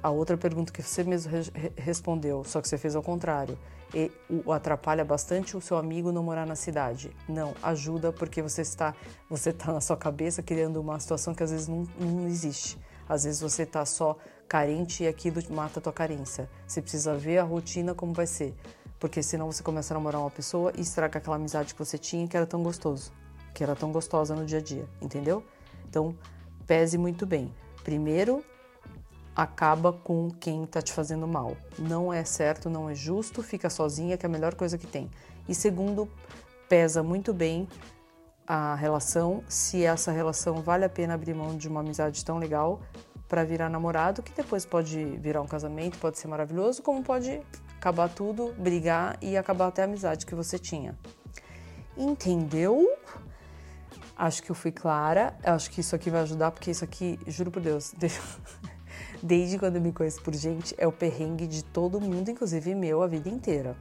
a 0.01 0.09
outra 0.09 0.37
pergunta 0.37 0.71
que 0.71 0.81
você 0.81 1.03
mesmo 1.03 1.31
re 1.31 1.71
respondeu, 1.77 2.43
só 2.43 2.61
que 2.61 2.67
você 2.67 2.77
fez 2.77 2.95
ao 2.95 3.03
contrário, 3.03 3.57
e 3.93 4.11
o 4.29 4.51
atrapalha 4.51 5.03
bastante 5.03 5.57
o 5.57 5.61
seu 5.61 5.77
amigo 5.77 6.11
não 6.11 6.23
morar 6.23 6.45
na 6.45 6.55
cidade. 6.55 7.11
Não, 7.27 7.53
ajuda 7.61 8.11
porque 8.11 8.41
você 8.41 8.61
está, 8.61 8.95
você 9.29 9.49
está 9.49 9.73
na 9.73 9.81
sua 9.81 9.97
cabeça 9.97 10.41
criando 10.41 10.79
uma 10.79 10.99
situação 10.99 11.33
que 11.33 11.43
às 11.43 11.51
vezes 11.51 11.67
não, 11.67 11.85
não 11.99 12.27
existe. 12.27 12.79
Às 13.07 13.25
vezes 13.25 13.41
você 13.41 13.63
está 13.63 13.85
só 13.85 14.17
carente 14.47 15.03
e 15.03 15.07
aquilo 15.07 15.41
mata 15.49 15.79
a 15.79 15.81
tua 15.81 15.91
carência. 15.91 16.49
Você 16.65 16.81
precisa 16.81 17.15
ver 17.15 17.39
a 17.39 17.43
rotina 17.43 17.93
como 17.93 18.13
vai 18.13 18.25
ser. 18.25 18.55
Porque 18.97 19.21
senão 19.21 19.51
você 19.51 19.61
começa 19.61 19.93
a 19.93 19.95
namorar 19.95 20.21
uma 20.21 20.31
pessoa 20.31 20.71
e 20.77 20.81
estraga 20.81 21.17
aquela 21.17 21.35
amizade 21.35 21.73
que 21.73 21.79
você 21.79 21.97
tinha 21.97 22.27
que 22.27 22.37
era 22.37 22.45
tão 22.45 22.63
gostoso. 22.63 23.11
Que 23.53 23.63
era 23.63 23.75
tão 23.75 23.91
gostosa 23.91 24.33
no 24.35 24.45
dia 24.45 24.59
a 24.59 24.61
dia, 24.61 24.87
entendeu? 25.01 25.43
Então, 25.89 26.15
pese 26.65 26.97
muito 26.97 27.25
bem. 27.25 27.53
Primeiro, 27.83 28.45
acaba 29.35 29.93
com 29.93 30.29
quem 30.29 30.63
está 30.63 30.81
te 30.81 30.91
fazendo 30.91 31.27
mal. 31.27 31.55
Não 31.77 32.11
é 32.11 32.23
certo, 32.23 32.69
não 32.69 32.89
é 32.89 32.95
justo, 32.95 33.41
fica 33.41 33.69
sozinha, 33.69 34.17
que 34.17 34.25
é 34.25 34.29
a 34.29 34.31
melhor 34.31 34.55
coisa 34.55 34.77
que 34.77 34.87
tem. 34.87 35.09
E 35.47 35.55
segundo, 35.55 36.09
pesa 36.67 37.01
muito 37.01 37.33
bem 37.33 37.67
a 38.47 38.75
relação, 38.75 39.43
se 39.47 39.83
essa 39.85 40.11
relação 40.11 40.61
vale 40.61 40.83
a 40.83 40.89
pena 40.89 41.13
abrir 41.13 41.33
mão 41.33 41.55
de 41.55 41.67
uma 41.67 41.79
amizade 41.79 42.23
tão 42.25 42.37
legal 42.37 42.81
para 43.27 43.45
virar 43.45 43.69
namorado, 43.69 44.21
que 44.21 44.33
depois 44.33 44.65
pode 44.65 45.03
virar 45.17 45.41
um 45.41 45.47
casamento, 45.47 45.97
pode 45.97 46.17
ser 46.17 46.27
maravilhoso, 46.27 46.81
como 46.81 47.01
pode 47.01 47.41
acabar 47.77 48.09
tudo, 48.09 48.53
brigar 48.57 49.17
e 49.21 49.37
acabar 49.37 49.67
até 49.67 49.83
a 49.83 49.85
amizade 49.85 50.25
que 50.25 50.35
você 50.35 50.59
tinha. 50.59 50.97
Entendeu? 51.95 52.87
Acho 54.17 54.43
que 54.43 54.51
eu 54.51 54.55
fui 54.55 54.71
clara. 54.71 55.35
Acho 55.43 55.71
que 55.71 55.81
isso 55.81 55.95
aqui 55.95 56.09
vai 56.09 56.21
ajudar, 56.21 56.51
porque 56.51 56.71
isso 56.71 56.83
aqui, 56.83 57.19
juro 57.25 57.49
por 57.51 57.61
Deus, 57.61 57.93
desde 59.21 59.57
quando 59.57 59.75
eu 59.75 59.81
me 59.81 59.91
conheço 59.91 60.21
por 60.21 60.33
gente, 60.33 60.73
é 60.77 60.87
o 60.87 60.91
perrengue 60.91 61.47
de 61.47 61.63
todo 61.63 61.99
mundo, 62.01 62.29
inclusive 62.29 62.73
meu, 62.75 63.01
a 63.01 63.07
vida 63.07 63.29
inteira 63.29 63.75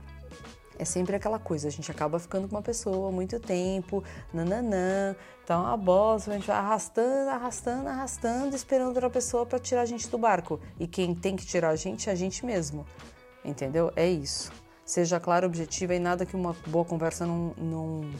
é 0.80 0.84
sempre 0.84 1.14
aquela 1.14 1.38
coisa, 1.38 1.68
a 1.68 1.70
gente 1.70 1.90
acaba 1.90 2.18
ficando 2.18 2.48
com 2.48 2.56
uma 2.56 2.62
pessoa 2.62 3.12
muito 3.12 3.38
tempo, 3.38 4.02
nananã, 4.32 5.14
tá 5.44 5.58
uma 5.58 5.76
bosta, 5.76 6.30
a 6.30 6.34
gente 6.34 6.46
vai 6.46 6.56
arrastando, 6.56 7.28
arrastando, 7.28 7.88
arrastando, 7.88 8.56
esperando 8.56 8.88
outra 8.88 9.10
pessoa 9.10 9.44
para 9.44 9.58
tirar 9.58 9.82
a 9.82 9.84
gente 9.84 10.08
do 10.08 10.16
barco. 10.16 10.58
E 10.78 10.86
quem 10.86 11.14
tem 11.14 11.36
que 11.36 11.44
tirar 11.44 11.68
a 11.68 11.76
gente 11.76 12.08
é 12.08 12.12
a 12.12 12.14
gente 12.14 12.46
mesmo, 12.46 12.86
entendeu? 13.44 13.92
É 13.94 14.08
isso. 14.08 14.50
Seja 14.82 15.20
claro, 15.20 15.46
objetiva 15.46 15.94
e 15.94 15.98
nada 15.98 16.24
que 16.24 16.34
uma 16.34 16.56
boa 16.66 16.84
conversa 16.84 17.26
não, 17.26 17.52
não, 17.58 18.10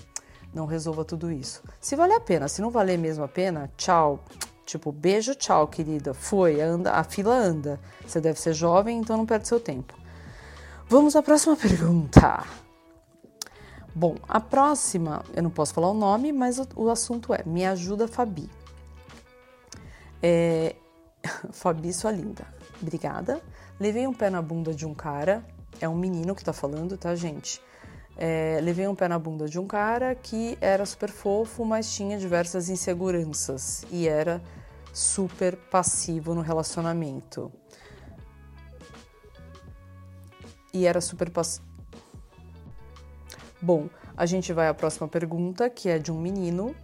não 0.52 0.66
resolva 0.66 1.02
tudo 1.02 1.32
isso. 1.32 1.62
Se 1.80 1.96
vale 1.96 2.12
a 2.12 2.20
pena, 2.20 2.46
se 2.46 2.60
não 2.60 2.70
valer 2.70 2.98
mesmo 2.98 3.24
a 3.24 3.28
pena, 3.28 3.72
tchau. 3.74 4.22
Tipo, 4.70 4.92
beijo, 4.92 5.34
tchau, 5.34 5.66
querida. 5.66 6.14
Foi, 6.14 6.60
anda, 6.60 6.92
a 6.92 7.02
fila 7.02 7.34
anda. 7.34 7.80
Você 8.06 8.20
deve 8.20 8.38
ser 8.38 8.54
jovem, 8.54 8.98
então 8.98 9.16
não 9.16 9.26
perde 9.26 9.48
seu 9.48 9.58
tempo. 9.58 9.98
Vamos 10.88 11.16
à 11.16 11.22
próxima 11.24 11.56
pergunta. 11.58 12.44
Bom, 13.92 14.14
a 14.28 14.38
próxima, 14.38 15.24
eu 15.34 15.42
não 15.42 15.50
posso 15.50 15.74
falar 15.74 15.90
o 15.90 15.94
nome, 15.94 16.30
mas 16.30 16.60
o, 16.60 16.68
o 16.76 16.88
assunto 16.88 17.34
é 17.34 17.42
Me 17.44 17.66
ajuda, 17.66 18.06
Fabi. 18.06 18.48
É, 20.22 20.76
Fabi, 21.50 21.92
sua 21.92 22.12
linda. 22.12 22.46
Obrigada. 22.80 23.42
Levei 23.80 24.06
um 24.06 24.14
pé 24.14 24.30
na 24.30 24.40
bunda 24.40 24.72
de 24.72 24.86
um 24.86 24.94
cara, 24.94 25.44
é 25.80 25.88
um 25.88 25.96
menino 25.96 26.32
que 26.32 26.44
tá 26.44 26.52
falando, 26.52 26.96
tá, 26.96 27.12
gente? 27.16 27.60
É, 28.16 28.60
levei 28.62 28.86
um 28.86 28.94
pé 28.94 29.08
na 29.08 29.18
bunda 29.18 29.48
de 29.48 29.58
um 29.58 29.66
cara 29.66 30.14
que 30.14 30.56
era 30.60 30.86
super 30.86 31.10
fofo, 31.10 31.64
mas 31.64 31.92
tinha 31.92 32.16
diversas 32.16 32.68
inseguranças 32.68 33.84
e 33.90 34.06
era 34.06 34.40
super 34.92 35.56
passivo 35.56 36.34
no 36.34 36.40
relacionamento 36.40 37.52
e 40.72 40.86
era 40.86 41.00
super 41.00 41.30
pass... 41.30 41.60
Bom, 43.60 43.88
a 44.16 44.24
gente 44.26 44.52
vai 44.52 44.68
à 44.68 44.74
próxima 44.74 45.06
pergunta, 45.08 45.68
que 45.68 45.88
é 45.88 45.98
de 45.98 46.10
um 46.10 46.20
menino, 46.20 46.74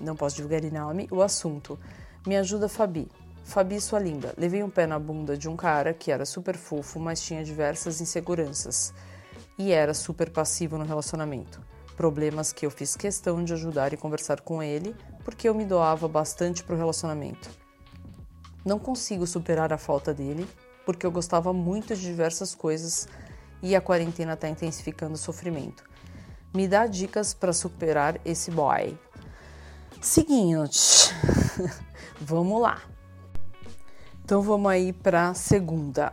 não 0.00 0.16
posso 0.16 0.36
divulgar 0.36 0.62
nome, 0.62 1.08
o 1.10 1.22
assunto. 1.22 1.78
Me 2.26 2.36
ajuda, 2.36 2.68
Fabi. 2.68 3.08
Fabi, 3.44 3.80
sua 3.80 3.98
linda, 3.98 4.32
levei 4.38 4.62
um 4.62 4.70
pé 4.70 4.86
na 4.86 4.98
bunda 4.98 5.36
de 5.36 5.48
um 5.48 5.56
cara 5.56 5.92
que 5.92 6.12
era 6.12 6.24
super 6.24 6.56
fofo, 6.56 7.00
mas 7.00 7.20
tinha 7.20 7.44
diversas 7.44 8.00
inseguranças 8.00 8.94
e 9.58 9.72
era 9.72 9.92
super 9.92 10.30
passivo 10.30 10.78
no 10.78 10.84
relacionamento. 10.84 11.60
Problemas 11.96 12.52
que 12.52 12.64
eu 12.64 12.70
fiz 12.70 12.96
questão 12.96 13.44
de 13.44 13.52
ajudar 13.52 13.92
e 13.92 13.96
conversar 13.96 14.40
com 14.40 14.62
ele, 14.62 14.94
porque 15.24 15.48
eu 15.48 15.54
me 15.54 15.64
doava 15.64 16.08
bastante 16.08 16.62
pro 16.62 16.76
relacionamento. 16.76 17.50
Não 18.64 18.78
consigo 18.78 19.26
superar 19.26 19.72
a 19.72 19.78
falta 19.78 20.14
dele, 20.14 20.48
porque 20.84 21.04
eu 21.04 21.10
gostava 21.10 21.52
muito 21.52 21.94
de 21.94 22.02
diversas 22.02 22.54
coisas 22.54 23.08
e 23.62 23.74
a 23.74 23.80
quarentena 23.80 24.34
está 24.34 24.48
intensificando 24.48 25.14
o 25.14 25.18
sofrimento. 25.18 25.84
Me 26.54 26.68
dá 26.68 26.86
dicas 26.86 27.32
para 27.32 27.52
superar 27.52 28.20
esse 28.24 28.50
boy. 28.50 28.98
Seguinte, 30.00 31.14
vamos 32.20 32.60
lá. 32.60 32.82
Então 34.24 34.42
vamos 34.42 34.70
aí 34.70 34.92
para 34.92 35.28
a 35.28 35.34
segunda. 35.34 36.12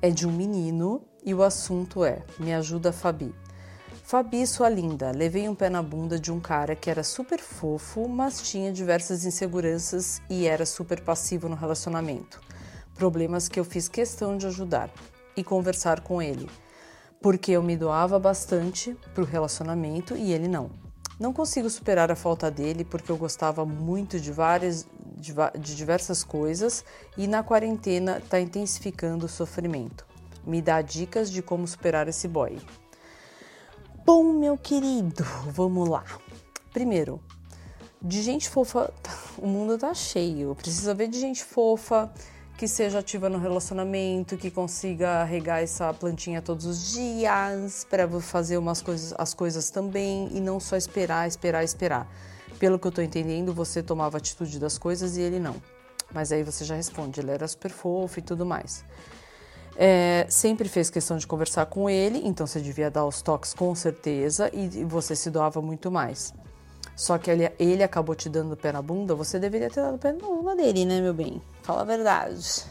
É 0.00 0.10
de 0.10 0.26
um 0.26 0.32
menino 0.32 1.02
e 1.24 1.34
o 1.34 1.42
assunto 1.42 2.04
é: 2.04 2.22
Me 2.38 2.54
ajuda, 2.54 2.92
Fabi. 2.92 3.34
Fabi, 4.08 4.46
sua 4.46 4.70
linda, 4.70 5.12
levei 5.14 5.46
um 5.50 5.54
pé 5.54 5.68
na 5.68 5.82
bunda 5.82 6.18
de 6.18 6.32
um 6.32 6.40
cara 6.40 6.74
que 6.74 6.88
era 6.88 7.04
super 7.04 7.38
fofo, 7.38 8.08
mas 8.08 8.40
tinha 8.40 8.72
diversas 8.72 9.26
inseguranças 9.26 10.22
e 10.30 10.46
era 10.46 10.64
super 10.64 11.02
passivo 11.02 11.46
no 11.46 11.54
relacionamento. 11.54 12.40
Problemas 12.94 13.50
que 13.50 13.60
eu 13.60 13.64
fiz 13.66 13.86
questão 13.86 14.38
de 14.38 14.46
ajudar 14.46 14.88
e 15.36 15.44
conversar 15.44 16.00
com 16.00 16.22
ele, 16.22 16.48
porque 17.20 17.52
eu 17.52 17.62
me 17.62 17.76
doava 17.76 18.18
bastante 18.18 18.96
para 19.12 19.22
o 19.22 19.26
relacionamento 19.26 20.16
e 20.16 20.32
ele 20.32 20.48
não. 20.48 20.70
Não 21.20 21.34
consigo 21.34 21.68
superar 21.68 22.10
a 22.10 22.16
falta 22.16 22.50
dele 22.50 22.86
porque 22.86 23.12
eu 23.12 23.16
gostava 23.18 23.66
muito 23.66 24.18
de 24.18 24.32
várias 24.32 24.86
de, 25.18 25.34
de 25.60 25.76
diversas 25.76 26.24
coisas 26.24 26.82
e 27.14 27.26
na 27.26 27.42
quarentena 27.42 28.22
está 28.24 28.40
intensificando 28.40 29.26
o 29.26 29.28
sofrimento. 29.28 30.06
Me 30.46 30.62
dá 30.62 30.80
dicas 30.80 31.30
de 31.30 31.42
como 31.42 31.68
superar 31.68 32.08
esse 32.08 32.26
boy. 32.26 32.58
Bom, 34.08 34.32
meu 34.32 34.56
querido, 34.56 35.22
vamos 35.48 35.86
lá. 35.86 36.02
Primeiro, 36.72 37.20
de 38.00 38.22
gente 38.22 38.48
fofa, 38.48 38.90
o 39.36 39.46
mundo 39.46 39.76
tá 39.76 39.92
cheio. 39.92 40.54
Precisa 40.54 40.94
ver 40.94 41.08
de 41.08 41.20
gente 41.20 41.44
fofa, 41.44 42.10
que 42.56 42.66
seja 42.66 43.00
ativa 43.00 43.28
no 43.28 43.36
relacionamento, 43.38 44.38
que 44.38 44.50
consiga 44.50 45.24
regar 45.24 45.62
essa 45.62 45.92
plantinha 45.92 46.40
todos 46.40 46.64
os 46.64 46.90
dias 46.92 47.86
para 47.90 48.08
fazer 48.18 48.56
umas 48.56 48.80
coisas, 48.80 49.14
as 49.18 49.34
coisas 49.34 49.68
também 49.68 50.30
e 50.32 50.40
não 50.40 50.58
só 50.58 50.74
esperar, 50.74 51.28
esperar, 51.28 51.62
esperar. 51.62 52.10
Pelo 52.58 52.78
que 52.78 52.86
eu 52.86 52.92
tô 52.92 53.02
entendendo, 53.02 53.52
você 53.52 53.82
tomava 53.82 54.16
atitude 54.16 54.58
das 54.58 54.78
coisas 54.78 55.18
e 55.18 55.20
ele 55.20 55.38
não. 55.38 55.56
Mas 56.14 56.32
aí 56.32 56.42
você 56.42 56.64
já 56.64 56.74
responde, 56.74 57.20
ele 57.20 57.30
era 57.30 57.46
super 57.46 57.70
fofo 57.70 58.20
e 58.20 58.22
tudo 58.22 58.46
mais. 58.46 58.86
É, 59.80 60.26
sempre 60.28 60.68
fez 60.68 60.90
questão 60.90 61.16
de 61.16 61.24
conversar 61.24 61.66
com 61.66 61.88
ele, 61.88 62.20
então 62.24 62.48
você 62.48 62.60
devia 62.60 62.90
dar 62.90 63.06
os 63.06 63.22
toques 63.22 63.54
com 63.54 63.72
certeza 63.76 64.50
e, 64.52 64.84
você 64.84 65.14
se 65.14 65.30
doava 65.30 65.62
muito 65.62 65.88
mais. 65.88 66.34
Só 66.96 67.16
que 67.16 67.30
ele, 67.30 67.48
ele 67.60 67.84
acabou 67.84 68.16
te 68.16 68.28
dando 68.28 68.56
pé 68.56 68.72
na 68.72 68.82
bunda, 68.82 69.14
você 69.14 69.38
deveria 69.38 69.70
ter 69.70 69.80
dado 69.80 69.96
pé 69.96 70.10
na 70.10 70.18
bunda 70.18 70.56
dele, 70.56 70.84
né, 70.84 71.00
meu 71.00 71.14
bem? 71.14 71.40
Fala 71.62 71.82
a 71.82 71.84
verdade. 71.84 72.64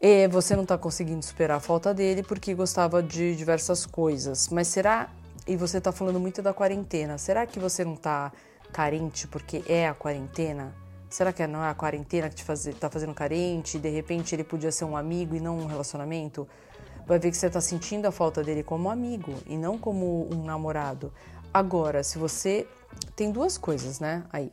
E 0.00 0.26
você 0.26 0.56
não 0.56 0.66
tá 0.66 0.76
conseguindo 0.76 1.24
superar 1.24 1.58
a 1.58 1.60
falta 1.60 1.94
dele 1.94 2.24
porque 2.24 2.54
gostava 2.54 3.00
de 3.00 3.36
diversas 3.36 3.86
coisas. 3.86 4.48
Mas 4.48 4.66
será. 4.66 5.10
E 5.46 5.56
você 5.56 5.80
tá 5.80 5.92
falando 5.92 6.18
muito 6.18 6.42
da 6.42 6.52
quarentena. 6.52 7.18
Será 7.18 7.46
que 7.46 7.60
você 7.60 7.84
não 7.84 7.94
tá 7.94 8.32
carente 8.72 9.28
porque 9.28 9.62
é 9.68 9.86
a 9.86 9.94
quarentena? 9.94 10.74
Será 11.10 11.32
que 11.32 11.44
não 11.44 11.64
é 11.64 11.68
a 11.68 11.74
quarentena 11.74 12.28
que 12.28 12.36
te 12.36 12.44
faz, 12.44 12.68
tá 12.78 12.88
fazendo 12.88 13.12
carente? 13.12 13.80
De 13.80 13.90
repente 13.90 14.32
ele 14.32 14.44
podia 14.44 14.70
ser 14.70 14.84
um 14.84 14.96
amigo 14.96 15.34
e 15.34 15.40
não 15.40 15.58
um 15.58 15.66
relacionamento? 15.66 16.46
Vai 17.04 17.18
ver 17.18 17.32
que 17.32 17.36
você 17.36 17.50
tá 17.50 17.60
sentindo 17.60 18.06
a 18.06 18.12
falta 18.12 18.44
dele 18.44 18.62
como 18.62 18.88
amigo 18.88 19.34
e 19.44 19.58
não 19.58 19.76
como 19.76 20.32
um 20.32 20.44
namorado. 20.44 21.12
Agora, 21.52 22.04
se 22.04 22.16
você 22.16 22.64
tem 23.16 23.32
duas 23.32 23.58
coisas, 23.58 23.98
né? 23.98 24.24
Aí. 24.32 24.52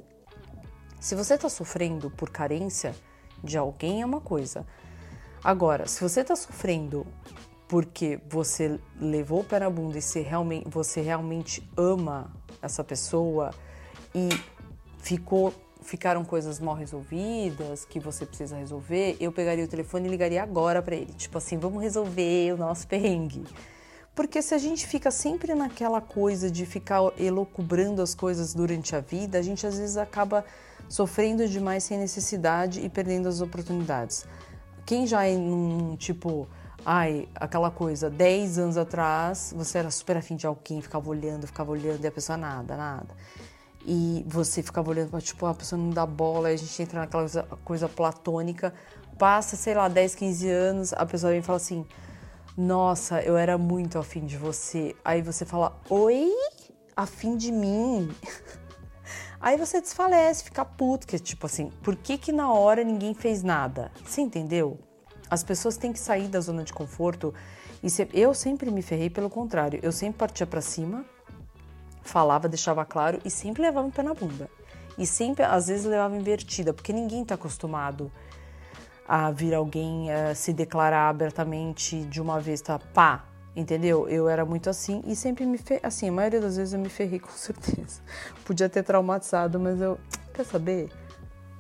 Se 1.00 1.14
você 1.14 1.36
está 1.36 1.48
sofrendo 1.48 2.10
por 2.10 2.32
carência 2.32 2.96
de 3.44 3.56
alguém, 3.56 4.02
é 4.02 4.06
uma 4.06 4.20
coisa. 4.20 4.66
Agora, 5.44 5.86
se 5.86 6.02
você 6.02 6.22
está 6.22 6.36
sofrendo 6.36 7.06
porque 7.68 8.20
você 8.28 8.80
levou 9.00 9.42
o 9.42 9.44
pé 9.44 9.60
na 9.60 9.70
bunda 9.70 10.00
e 10.00 10.02
você 10.02 10.22
realmente, 10.22 10.68
você 10.68 11.02
realmente 11.02 11.70
ama 11.78 12.34
essa 12.64 12.84
pessoa 12.84 13.52
e 14.16 14.30
ficou 14.98 15.54
ficaram 15.88 16.26
coisas 16.26 16.60
mal 16.60 16.76
resolvidas 16.76 17.86
que 17.86 17.98
você 17.98 18.26
precisa 18.26 18.58
resolver, 18.58 19.16
eu 19.22 19.32
pegaria 19.32 19.64
o 19.64 19.68
telefone 19.68 20.08
e 20.08 20.12
ligaria 20.12 20.44
agora 20.44 20.82
para 20.82 20.96
ele, 20.96 21.14
tipo 21.14 21.38
assim, 21.38 21.58
vamos 21.58 21.82
resolver 21.82 22.52
o 22.54 22.58
nosso 22.58 22.86
perrengue. 22.86 23.46
Porque 24.14 24.42
se 24.42 24.54
a 24.54 24.58
gente 24.58 24.86
fica 24.86 25.10
sempre 25.10 25.56
naquela 25.56 26.02
coisa 26.02 26.52
de 26.52 26.66
ficar 26.66 27.00
elocubrando 27.18 28.02
as 28.02 28.14
coisas 28.14 28.54
durante 28.54 28.96
a 28.98 29.00
vida, 29.00 29.38
a 29.38 29.42
gente 29.42 29.66
às 29.66 29.78
vezes 29.78 29.96
acaba 29.96 30.44
sofrendo 30.90 31.48
demais 31.48 31.86
sem 31.86 31.98
necessidade 31.98 32.82
e 32.82 32.90
perdendo 32.90 33.30
as 33.30 33.40
oportunidades. 33.40 34.26
Quem 34.86 35.08
já 35.08 35.26
é 35.26 35.38
num 35.38 35.96
tipo, 35.96 36.50
ai, 36.86 37.30
aquela 37.36 37.72
coisa, 37.72 38.10
10 38.10 38.58
anos 38.58 38.78
atrás, 38.78 39.54
você 39.56 39.78
era 39.78 39.90
super 39.90 40.18
afim 40.18 40.36
de 40.36 40.46
alguém, 40.46 40.82
ficava 40.82 41.10
olhando, 41.10 41.48
ficava 41.48 41.72
olhando 41.72 42.04
e 42.04 42.08
a 42.08 42.12
pessoa 42.12 42.38
nada, 42.38 42.76
nada. 42.76 43.16
E 43.90 44.26
você 44.28 44.62
ficava 44.62 44.90
olhando 44.90 45.12
para 45.12 45.22
tipo, 45.22 45.46
a 45.46 45.54
pessoa 45.54 45.82
não 45.82 45.92
dá 45.92 46.06
bola, 46.06 46.52
e 46.52 46.56
a 46.56 46.58
gente 46.58 46.84
entra 46.84 47.00
naquela 47.00 47.24
coisa, 47.24 47.44
coisa 47.64 47.88
platônica, 47.88 48.74
passa, 49.18 49.56
sei 49.56 49.74
lá, 49.74 49.88
10, 49.88 50.14
15 50.14 50.50
anos, 50.50 50.94
a 50.94 51.06
pessoa 51.06 51.32
vem 51.32 51.40
e 51.40 51.44
fala 51.44 51.56
assim: 51.56 51.86
Nossa, 52.58 53.22
eu 53.22 53.38
era 53.38 53.58
muito 53.58 53.98
afim 53.98 54.26
de 54.26 54.36
você. 54.36 54.94
Aí 55.06 55.22
você 55.22 55.46
fala: 55.46 55.80
Oi? 55.90 56.30
Afim 56.98 57.38
de 57.38 57.50
mim? 57.50 58.14
Aí 59.40 59.56
você 59.56 59.80
desfalece, 59.80 60.44
fica 60.44 60.66
puto, 60.66 61.08
que 61.08 61.18
tipo 61.18 61.46
assim, 61.46 61.70
por 61.82 61.96
que 61.96 62.18
que 62.18 62.34
na 62.34 62.52
hora 62.52 62.84
ninguém 62.84 63.14
fez 63.14 63.42
nada? 63.42 63.92
Você 64.04 64.20
entendeu? 64.20 64.80
As 65.30 65.44
pessoas 65.44 65.78
têm 65.78 65.94
que 65.94 66.00
sair 66.00 66.28
da 66.28 66.42
zona 66.42 66.64
de 66.64 66.74
conforto 66.74 67.34
e 67.84 67.90
se, 67.90 68.10
eu 68.14 68.34
sempre 68.34 68.72
me 68.72 68.82
ferrei 68.82 69.10
pelo 69.10 69.30
contrário, 69.30 69.80
eu 69.84 69.92
sempre 69.92 70.18
partia 70.18 70.48
para 70.48 70.60
cima, 70.60 71.06
falava, 72.08 72.48
deixava 72.48 72.86
claro 72.86 73.20
e 73.24 73.30
sempre 73.30 73.62
levava 73.62 73.88
um 73.88 73.92
pé 73.92 74.04
na 74.04 74.14
bunda. 74.14 74.50
E 74.98 75.06
sempre, 75.06 75.46
às 75.46 75.68
vezes, 75.68 75.86
levava 75.86 76.16
invertida, 76.16 76.74
porque 76.74 76.92
ninguém 76.92 77.22
está 77.22 77.36
acostumado 77.36 78.12
a 79.08 79.32
vir 79.32 79.54
alguém 79.54 80.08
uh, 80.10 80.36
se 80.36 80.52
declarar 80.52 81.10
abertamente 81.10 82.02
de 82.04 82.22
uma 82.22 82.40
vez, 82.40 82.60
tá? 82.60 82.80
Pá, 82.80 83.26
entendeu? 83.56 84.10
Eu 84.10 84.28
era 84.28 84.44
muito 84.44 84.70
assim 84.70 85.02
e 85.06 85.16
sempre 85.16 85.46
me 85.46 85.58
fe... 85.58 85.80
assim, 85.82 86.10
a 86.10 86.12
maioria 86.12 86.42
das 86.42 86.58
vezes 86.58 86.74
eu 86.74 86.80
me 86.80 86.90
ferrei 86.90 87.20
com 87.22 87.32
certeza. 87.32 88.02
Podia 88.44 88.68
ter 88.68 88.84
traumatizado, 88.84 89.60
mas 89.60 89.80
eu, 89.80 89.98
quer 90.34 90.46
saber? 90.46 90.90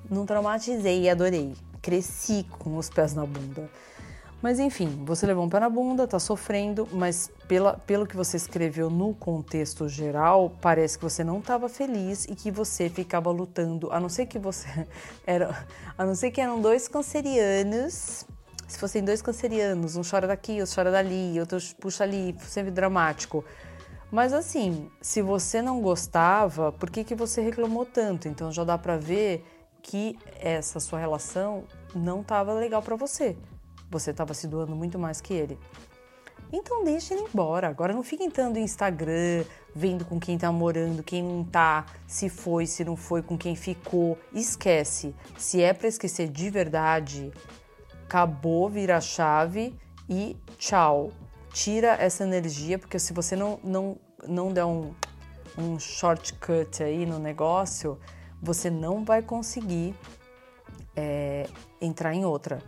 Não 0.09 0.25
traumatizei 0.25 1.03
e 1.03 1.09
adorei. 1.09 1.55
Cresci 1.81 2.45
com 2.59 2.77
os 2.77 2.89
pés 2.89 3.13
na 3.13 3.25
bunda. 3.25 3.69
Mas 4.41 4.59
enfim, 4.59 5.03
você 5.03 5.25
levou 5.25 5.43
um 5.45 5.49
pé 5.49 5.59
na 5.59 5.69
bunda, 5.69 6.07
tá 6.07 6.19
sofrendo, 6.19 6.87
mas 6.91 7.31
pela, 7.47 7.73
pelo 7.73 8.05
que 8.05 8.15
você 8.15 8.37
escreveu 8.37 8.89
no 8.89 9.15
contexto 9.15 9.89
geral, 9.89 10.51
parece 10.61 10.97
que 10.97 11.03
você 11.03 11.23
não 11.23 11.39
estava 11.39 11.67
feliz 11.67 12.25
e 12.25 12.35
que 12.35 12.51
você 12.51 12.87
ficava 12.87 13.31
lutando, 13.31 13.91
a 13.91 13.99
não 13.99 14.09
ser 14.09 14.27
que 14.27 14.37
você 14.37 14.67
era, 15.25 15.65
a 15.97 16.05
não 16.05 16.13
ser 16.13 16.29
que 16.29 16.39
eram 16.39 16.61
dois 16.61 16.87
cancerianos 16.87 18.25
se 18.67 18.77
fossem 18.77 19.03
dois 19.03 19.21
cancerianos, 19.21 19.95
um 19.95 20.01
chora 20.03 20.27
daqui, 20.27 20.59
outro 20.59 20.75
chora 20.75 20.91
dali, 20.91 21.39
outro 21.39 21.57
puxa 21.79 22.03
ali, 22.03 22.35
sempre 22.41 22.69
dramático. 22.69 23.43
Mas 24.11 24.33
assim, 24.33 24.89
se 25.01 25.21
você 25.21 25.61
não 25.61 25.81
gostava, 25.81 26.71
por 26.71 26.89
que, 26.89 27.03
que 27.03 27.15
você 27.15 27.41
reclamou 27.41 27.85
tanto? 27.85 28.27
Então 28.27 28.51
já 28.51 28.65
dá 28.65 28.77
pra 28.77 28.97
ver 28.97 29.45
que 29.81 30.19
essa 30.39 30.81
sua 30.81 30.99
relação 30.99 31.63
não 31.95 32.19
estava 32.19 32.53
legal 32.53 32.81
para 32.81 32.97
você. 32.97 33.37
Você 33.89 34.11
estava 34.11 34.33
se 34.33 34.47
doando 34.47 34.75
muito 34.75 34.99
mais 34.99 35.21
que 35.21 35.33
ele. 35.33 35.57
Então 36.51 36.83
deixa 36.83 37.13
ele 37.13 37.23
embora. 37.23 37.67
Agora 37.67 37.93
não 37.93 38.03
fica 38.03 38.23
entrando 38.23 38.57
em 38.57 38.63
Instagram, 38.63 39.43
vendo 39.75 40.05
com 40.05 40.19
quem 40.19 40.37
tá 40.37 40.51
morando, 40.51 41.03
quem 41.03 41.21
não 41.23 41.43
tá, 41.43 41.85
se 42.07 42.29
foi, 42.29 42.65
se 42.65 42.83
não 42.85 42.95
foi, 42.95 43.21
com 43.21 43.37
quem 43.37 43.55
ficou. 43.55 44.17
Esquece. 44.33 45.13
Se 45.37 45.61
é 45.61 45.73
para 45.73 45.87
esquecer 45.87 46.29
de 46.29 46.49
verdade, 46.49 47.31
acabou, 48.05 48.69
vira 48.69 48.97
a 48.97 49.01
chave 49.01 49.75
e 50.09 50.37
tchau. 50.57 51.11
Tira 51.51 51.97
essa 51.99 52.23
energia, 52.23 52.79
porque 52.79 52.99
se 52.99 53.13
você 53.13 53.35
não, 53.35 53.59
não, 53.63 53.97
não 54.27 54.53
der 54.53 54.65
um, 54.65 54.93
um 55.57 55.79
shortcut 55.79 56.83
aí 56.83 57.05
no 57.05 57.19
negócio, 57.19 57.99
você 58.41 58.69
não 58.69 59.03
vai 59.03 59.21
conseguir 59.21 59.95
é, 60.95 61.47
entrar 61.81 62.13
em 62.13 62.25
outra. 62.25 62.59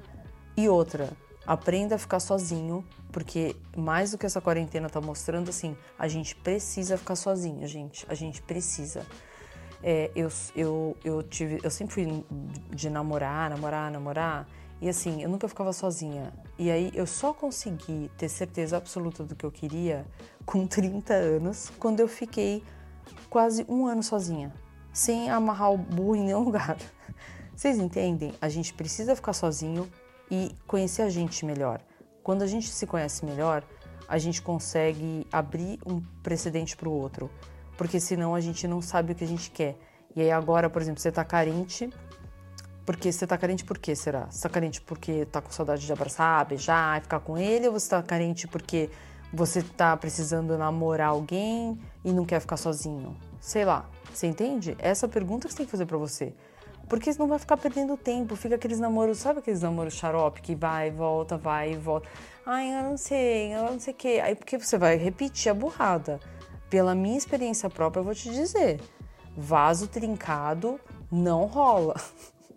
E 0.59 0.67
outra, 0.67 1.09
aprenda 1.47 1.95
a 1.95 1.97
ficar 1.97 2.19
sozinho, 2.19 2.83
porque 3.13 3.55
mais 3.77 4.11
do 4.11 4.17
que 4.17 4.25
essa 4.25 4.41
quarentena 4.41 4.89
tá 4.89 4.99
mostrando, 4.99 5.47
assim, 5.47 5.73
a 5.97 6.05
gente 6.05 6.35
precisa 6.35 6.97
ficar 6.97 7.15
sozinho, 7.15 7.65
gente. 7.65 8.05
A 8.09 8.13
gente 8.13 8.41
precisa. 8.41 9.05
É, 9.81 10.11
eu, 10.13 10.27
eu, 10.53 10.97
eu, 11.01 11.23
tive, 11.23 11.61
eu 11.63 11.71
sempre 11.71 11.93
fui 11.93 12.25
de 12.71 12.89
namorar, 12.89 13.49
namorar, 13.49 13.89
namorar. 13.89 14.49
E 14.81 14.89
assim, 14.89 15.23
eu 15.23 15.29
nunca 15.29 15.47
ficava 15.47 15.71
sozinha. 15.71 16.33
E 16.57 16.69
aí 16.69 16.91
eu 16.93 17.07
só 17.07 17.33
consegui 17.33 18.11
ter 18.17 18.27
certeza 18.27 18.75
absoluta 18.75 19.23
do 19.23 19.37
que 19.37 19.45
eu 19.45 19.51
queria 19.53 20.05
com 20.45 20.67
30 20.67 21.13
anos, 21.13 21.71
quando 21.79 22.01
eu 22.01 22.07
fiquei 22.09 22.61
quase 23.29 23.65
um 23.69 23.87
ano 23.87 24.03
sozinha, 24.03 24.53
sem 24.91 25.29
amarrar 25.29 25.71
o 25.71 25.77
burro 25.77 26.17
em 26.17 26.25
nenhum 26.25 26.43
lugar. 26.43 26.75
Vocês 27.55 27.77
entendem? 27.77 28.33
A 28.41 28.49
gente 28.49 28.73
precisa 28.73 29.15
ficar 29.15 29.31
sozinho 29.31 29.89
e 30.29 30.55
conhecer 30.67 31.01
a 31.01 31.09
gente 31.09 31.45
melhor. 31.45 31.81
Quando 32.23 32.41
a 32.41 32.47
gente 32.47 32.69
se 32.69 32.85
conhece 32.85 33.25
melhor, 33.25 33.63
a 34.07 34.17
gente 34.17 34.41
consegue 34.41 35.25
abrir 35.31 35.79
um 35.85 36.01
precedente 36.23 36.75
para 36.75 36.89
o 36.89 36.91
outro, 36.91 37.29
porque 37.77 37.99
senão 37.99 38.35
a 38.35 38.41
gente 38.41 38.67
não 38.67 38.81
sabe 38.81 39.13
o 39.13 39.15
que 39.15 39.23
a 39.23 39.27
gente 39.27 39.51
quer. 39.51 39.77
E 40.15 40.21
aí 40.21 40.31
agora, 40.31 40.69
por 40.69 40.81
exemplo, 40.81 41.01
você 41.01 41.09
está 41.09 41.23
carente 41.23 41.89
porque 42.85 43.11
você 43.11 43.27
tá 43.27 43.37
carente 43.37 43.63
por 43.63 43.77
quê, 43.77 43.95
será? 43.95 44.25
Você 44.31 44.41
tá 44.41 44.49
carente 44.49 44.81
porque 44.81 45.23
tá 45.25 45.39
com 45.39 45.51
saudade 45.51 45.85
de 45.85 45.93
abraçar, 45.93 46.43
beijar, 46.45 46.99
ficar 47.01 47.19
com 47.19 47.37
ele? 47.37 47.67
Ou 47.67 47.73
você 47.73 47.87
tá 47.87 48.01
carente 48.01 48.47
porque 48.47 48.89
você 49.31 49.61
tá 49.61 49.95
precisando 49.95 50.57
namorar 50.57 51.09
alguém 51.09 51.79
e 52.03 52.11
não 52.11 52.25
quer 52.25 52.39
ficar 52.39 52.57
sozinho? 52.57 53.15
Sei 53.39 53.63
lá, 53.63 53.87
você 54.11 54.25
entende? 54.25 54.75
Essa 54.79 55.07
pergunta 55.07 55.47
que 55.47 55.53
você 55.53 55.57
tem 55.57 55.65
que 55.67 55.71
fazer 55.71 55.85
para 55.85 55.99
você. 55.99 56.33
Porque 56.89 57.13
você 57.13 57.19
não 57.19 57.27
vai 57.27 57.37
ficar 57.37 57.55
perdendo 57.55 57.95
tempo, 57.95 58.35
fica 58.35 58.55
aqueles 58.55 58.79
namoros, 58.79 59.19
sabe 59.19 59.39
aqueles 59.39 59.61
namoros 59.61 59.93
xarope 59.93 60.41
que 60.41 60.55
vai 60.55 60.89
volta, 60.89 61.37
vai 61.37 61.73
e 61.73 61.77
volta. 61.77 62.09
Ai, 62.43 62.67
eu 62.75 62.83
não 62.83 62.97
sei, 62.97 63.53
eu 63.53 63.71
não 63.71 63.79
sei 63.79 63.93
o 63.93 63.95
quê. 63.95 64.19
Aí 64.23 64.33
porque 64.33 64.57
você 64.57 64.75
vai 64.75 64.97
repetir 64.97 65.51
a 65.51 65.53
burrada. 65.53 66.19
Pela 66.67 66.95
minha 66.95 67.17
experiência 67.17 67.69
própria, 67.69 67.99
eu 68.01 68.03
vou 68.03 68.15
te 68.15 68.31
dizer: 68.31 68.81
vaso 69.37 69.87
trincado 69.87 70.79
não 71.11 71.45
rola. 71.45 71.95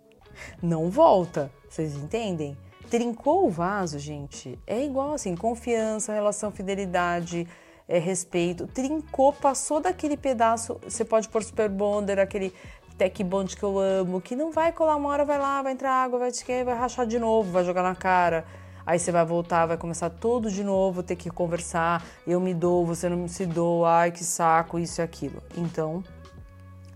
não 0.61 0.89
volta. 0.89 1.51
Vocês 1.69 1.95
entendem? 1.95 2.57
Trincou 2.89 3.47
o 3.47 3.49
vaso, 3.49 3.97
gente, 3.97 4.59
é 4.67 4.83
igual 4.83 5.13
assim, 5.13 5.35
confiança, 5.35 6.13
relação, 6.13 6.51
fidelidade, 6.51 7.47
é, 7.87 7.97
respeito. 7.97 8.67
Trincou, 8.67 9.33
passou 9.33 9.79
daquele 9.79 10.15
pedaço, 10.15 10.79
você 10.83 11.03
pode 11.03 11.27
pôr 11.29 11.43
super 11.43 11.69
bonder, 11.69 12.19
aquele 12.19 12.53
tech 12.97 13.23
bond 13.23 13.55
que 13.55 13.63
eu 13.63 13.79
amo, 13.79 14.21
que 14.21 14.35
não 14.35 14.51
vai 14.51 14.71
colar 14.71 14.95
uma 14.95 15.09
hora, 15.09 15.25
vai 15.25 15.39
lá, 15.39 15.61
vai 15.61 15.73
entrar 15.73 15.91
água, 15.91 16.19
vai 16.19 16.31
te 16.31 16.43
vai 16.63 16.75
rachar 16.75 17.05
de 17.05 17.19
novo, 17.19 17.51
vai 17.51 17.63
jogar 17.63 17.83
na 17.83 17.95
cara. 17.95 18.45
Aí 18.85 18.99
você 18.99 19.11
vai 19.11 19.25
voltar, 19.25 19.65
vai 19.65 19.77
começar 19.77 20.09
tudo 20.09 20.51
de 20.51 20.63
novo, 20.63 21.01
ter 21.01 21.15
que 21.15 21.29
conversar. 21.29 22.03
Eu 22.27 22.39
me 22.39 22.53
dou, 22.53 22.85
você 22.85 23.07
não 23.07 23.27
se 23.27 23.45
doa, 23.45 23.99
ai 23.99 24.11
que 24.11 24.23
saco, 24.23 24.77
isso 24.77 24.99
e 24.99 25.03
aquilo. 25.03 25.41
Então, 25.55 26.03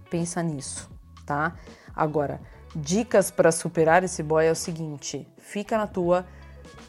pensa 0.09 0.43
nisso, 0.43 0.89
tá? 1.25 1.55
Agora, 1.95 2.41
Dicas 2.75 3.31
para 3.31 3.51
superar 3.51 4.03
esse 4.03 4.21
boy 4.21 4.45
é 4.45 4.51
o 4.51 4.55
seguinte: 4.55 5.27
fica 5.37 5.77
na 5.77 5.87
tua, 5.87 6.25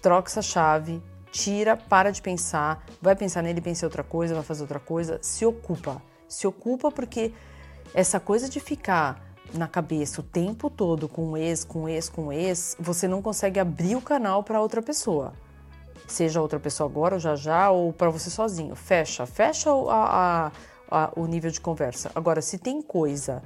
troca 0.02 0.28
essa 0.28 0.42
chave, 0.42 1.02
tira, 1.30 1.76
para 1.76 2.10
de 2.10 2.20
pensar, 2.20 2.84
vai 3.00 3.16
pensar 3.16 3.42
nele, 3.42 3.60
pensa 3.60 3.86
outra 3.86 4.02
coisa, 4.02 4.34
vai 4.34 4.42
fazer 4.42 4.62
outra 4.62 4.80
coisa, 4.80 5.18
se 5.22 5.46
ocupa. 5.46 6.02
Se 6.28 6.46
ocupa 6.46 6.90
porque 6.90 7.32
essa 7.94 8.20
coisa 8.20 8.48
de 8.48 8.60
ficar 8.60 9.28
na 9.54 9.66
cabeça 9.66 10.20
o 10.20 10.24
tempo 10.24 10.68
todo 10.68 11.08
com 11.08 11.36
ex, 11.36 11.64
com 11.64 11.88
ex, 11.88 12.08
com 12.08 12.32
ex, 12.32 12.76
você 12.78 13.08
não 13.08 13.22
consegue 13.22 13.58
abrir 13.58 13.96
o 13.96 14.02
canal 14.02 14.42
para 14.42 14.60
outra 14.60 14.82
pessoa. 14.82 15.32
Seja 16.06 16.40
outra 16.40 16.58
pessoa 16.58 16.88
agora 16.88 17.14
ou 17.14 17.20
já 17.20 17.36
já, 17.36 17.70
ou 17.70 17.92
para 17.92 18.10
você 18.10 18.30
sozinho. 18.30 18.74
Fecha, 18.74 19.26
fecha 19.26 19.70
a, 19.70 20.46
a, 20.46 20.52
a, 20.90 21.12
o 21.16 21.26
nível 21.26 21.50
de 21.50 21.60
conversa. 21.60 22.10
Agora, 22.14 22.40
se 22.40 22.58
tem 22.58 22.80
coisa 22.80 23.42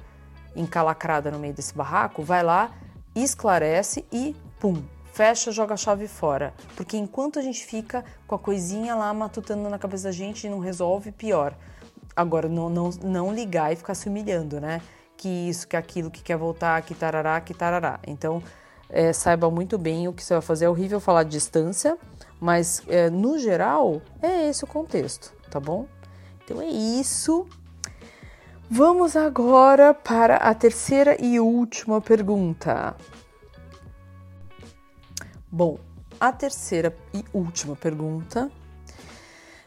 encalacrada 0.54 1.30
no 1.30 1.38
meio 1.38 1.54
desse 1.54 1.74
barraco, 1.74 2.22
vai 2.22 2.42
lá, 2.42 2.70
esclarece 3.14 4.04
e 4.12 4.36
pum, 4.60 4.82
fecha, 5.12 5.50
joga 5.50 5.74
a 5.74 5.76
chave 5.76 6.06
fora. 6.06 6.54
Porque 6.76 6.96
enquanto 6.96 7.38
a 7.38 7.42
gente 7.42 7.64
fica 7.64 8.04
com 8.26 8.34
a 8.34 8.38
coisinha 8.38 8.94
lá 8.94 9.12
matutando 9.12 9.68
na 9.68 9.78
cabeça 9.78 10.04
da 10.04 10.12
gente 10.12 10.46
e 10.46 10.50
não 10.50 10.58
resolve, 10.58 11.10
pior. 11.10 11.56
Agora, 12.14 12.48
não, 12.48 12.68
não, 12.68 12.90
não 13.02 13.34
ligar 13.34 13.72
e 13.72 13.76
ficar 13.76 13.94
se 13.94 14.08
humilhando, 14.08 14.60
né? 14.60 14.80
Que 15.16 15.28
isso, 15.28 15.66
que 15.66 15.76
aquilo, 15.76 16.10
que 16.10 16.22
quer 16.22 16.36
voltar, 16.36 16.82
que 16.82 16.94
tarará, 16.94 17.40
que 17.40 17.54
tarará. 17.54 17.98
Então, 18.06 18.42
é, 18.88 19.12
saiba 19.12 19.50
muito 19.50 19.78
bem 19.78 20.06
o 20.06 20.12
que 20.12 20.22
você 20.22 20.34
vai 20.34 20.42
fazer. 20.42 20.66
É 20.66 20.68
horrível 20.68 21.00
falar 21.00 21.22
distância, 21.22 21.96
mas 22.38 22.82
é, 22.88 23.08
no 23.08 23.38
geral, 23.38 24.02
é 24.20 24.48
esse 24.48 24.64
o 24.64 24.66
contexto, 24.66 25.32
tá 25.50 25.58
bom? 25.58 25.86
Então 26.44 26.60
é 26.60 26.66
isso. 26.66 27.46
Vamos 28.70 29.16
agora 29.16 29.94
para 29.94 30.36
a 30.36 30.54
terceira 30.54 31.16
e 31.22 31.38
última 31.40 32.00
pergunta. 32.00 32.94
Bom, 35.50 35.78
a 36.18 36.32
terceira 36.32 36.94
e 37.12 37.24
última 37.32 37.76
pergunta 37.76 38.50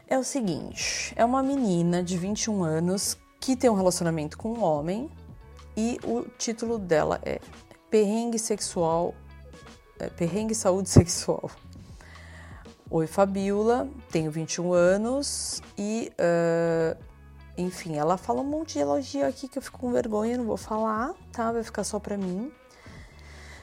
é 0.08 0.18
o 0.18 0.24
seguinte: 0.24 1.12
é 1.16 1.24
uma 1.24 1.42
menina 1.42 2.02
de 2.02 2.16
21 2.16 2.62
anos 2.62 3.16
que 3.40 3.56
tem 3.56 3.68
um 3.68 3.74
relacionamento 3.74 4.38
com 4.38 4.52
um 4.52 4.62
homem 4.62 5.10
e 5.76 5.98
o 6.04 6.22
título 6.38 6.78
dela 6.78 7.20
é 7.24 7.40
Perrengue 7.90 8.38
Sexual, 8.38 9.14
é, 9.98 10.08
Perrengue 10.08 10.54
Saúde 10.54 10.88
Sexual. 10.90 11.50
Oi, 12.88 13.06
Fabiola, 13.06 13.88
tenho 14.12 14.30
21 14.30 14.72
anos 14.72 15.60
e, 15.76 16.12
uh, 16.20 16.96
enfim, 17.58 17.96
ela 17.96 18.16
fala 18.16 18.42
um 18.42 18.44
monte 18.44 18.74
de 18.74 18.78
elogio 18.78 19.26
aqui 19.26 19.48
que 19.48 19.58
eu 19.58 19.62
fico 19.62 19.80
com 19.80 19.90
vergonha, 19.90 20.38
não 20.38 20.44
vou 20.44 20.56
falar, 20.56 21.12
tá? 21.32 21.50
Vai 21.50 21.64
ficar 21.64 21.82
só 21.82 21.98
pra 21.98 22.16
mim. 22.16 22.52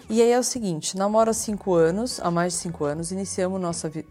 E 0.09 0.21
aí 0.21 0.31
é 0.31 0.37
o 0.37 0.43
seguinte, 0.43 0.97
namoro 0.97 1.29
há 1.29 1.33
cinco 1.33 1.73
anos, 1.73 2.19
há 2.19 2.29
mais 2.29 2.53
de 2.53 2.59
cinco 2.59 2.83
anos, 2.83 3.11
iniciamos 3.11 3.59
nossa, 3.59 3.87
vi 3.87 4.05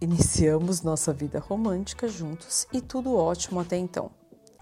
iniciamos 0.00 0.82
nossa 0.82 1.12
vida 1.12 1.40
romântica 1.40 2.06
juntos 2.06 2.66
e 2.72 2.80
tudo 2.80 3.16
ótimo 3.16 3.58
até 3.58 3.76
então. 3.76 4.10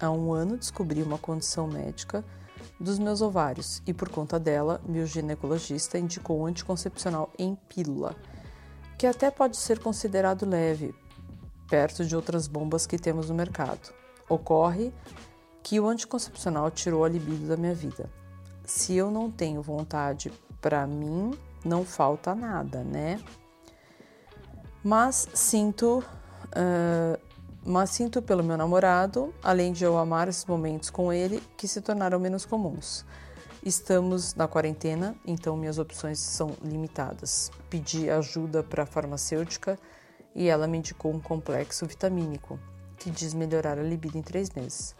Há 0.00 0.10
um 0.10 0.32
ano 0.32 0.56
descobri 0.56 1.02
uma 1.02 1.18
condição 1.18 1.66
médica 1.66 2.24
dos 2.80 2.98
meus 2.98 3.20
ovários 3.20 3.82
e 3.86 3.92
por 3.92 4.08
conta 4.08 4.40
dela, 4.40 4.80
meu 4.88 5.04
ginecologista 5.04 5.98
indicou 5.98 6.40
um 6.40 6.46
anticoncepcional 6.46 7.30
em 7.38 7.54
pílula, 7.68 8.16
que 8.98 9.06
até 9.06 9.30
pode 9.30 9.58
ser 9.58 9.78
considerado 9.80 10.48
leve, 10.48 10.94
perto 11.68 12.06
de 12.06 12.16
outras 12.16 12.48
bombas 12.48 12.86
que 12.86 12.98
temos 12.98 13.28
no 13.28 13.34
mercado. 13.34 13.92
Ocorre 14.28 14.92
que 15.62 15.78
o 15.78 15.86
anticoncepcional 15.86 16.70
tirou 16.70 17.04
a 17.04 17.08
libido 17.08 17.46
da 17.46 17.56
minha 17.56 17.74
vida. 17.74 18.10
Se 18.64 18.94
eu 18.94 19.10
não 19.10 19.30
tenho 19.30 19.60
vontade 19.60 20.32
para 20.60 20.86
mim 20.86 21.32
não 21.64 21.84
falta 21.84 22.34
nada, 22.34 22.82
né? 22.82 23.20
Mas 24.82 25.28
sinto, 25.34 26.02
uh, 26.46 27.20
mas 27.64 27.90
sinto 27.90 28.22
pelo 28.22 28.42
meu 28.42 28.56
namorado, 28.56 29.34
além 29.42 29.72
de 29.72 29.84
eu 29.84 29.98
amar 29.98 30.28
esses 30.28 30.46
momentos 30.46 30.88
com 30.88 31.12
ele, 31.12 31.42
que 31.56 31.68
se 31.68 31.80
tornaram 31.80 32.18
menos 32.18 32.46
comuns. 32.46 33.04
Estamos 33.62 34.34
na 34.34 34.48
quarentena, 34.48 35.14
então 35.26 35.54
minhas 35.54 35.78
opções 35.78 36.18
são 36.18 36.56
limitadas. 36.62 37.50
Pedi 37.68 38.08
ajuda 38.08 38.62
para 38.62 38.84
a 38.84 38.86
farmacêutica 38.86 39.78
e 40.34 40.48
ela 40.48 40.66
me 40.66 40.78
indicou 40.78 41.12
um 41.12 41.20
complexo 41.20 41.84
vitamínico 41.84 42.58
que 42.96 43.10
diz 43.10 43.34
melhorar 43.34 43.78
a 43.78 43.82
libido 43.82 44.16
em 44.16 44.22
três 44.22 44.50
meses. 44.50 44.94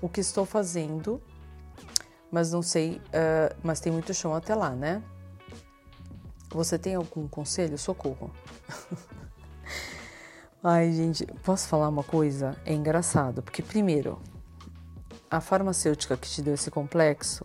O 0.00 0.08
que 0.08 0.20
estou 0.20 0.46
fazendo 0.46 1.20
mas 2.32 2.50
não 2.50 2.62
sei, 2.62 2.96
uh, 3.08 3.54
mas 3.62 3.78
tem 3.78 3.92
muito 3.92 4.14
chão 4.14 4.34
até 4.34 4.54
lá, 4.54 4.70
né? 4.70 5.02
Você 6.50 6.78
tem 6.78 6.94
algum 6.94 7.28
conselho? 7.28 7.76
Socorro. 7.76 8.30
Ai, 10.64 10.92
gente, 10.92 11.26
posso 11.42 11.68
falar 11.68 11.88
uma 11.88 12.02
coisa? 12.02 12.56
É 12.64 12.72
engraçado, 12.72 13.42
porque 13.42 13.62
primeiro, 13.62 14.18
a 15.30 15.40
farmacêutica 15.40 16.16
que 16.16 16.28
te 16.28 16.40
deu 16.40 16.54
esse 16.54 16.70
complexo 16.70 17.44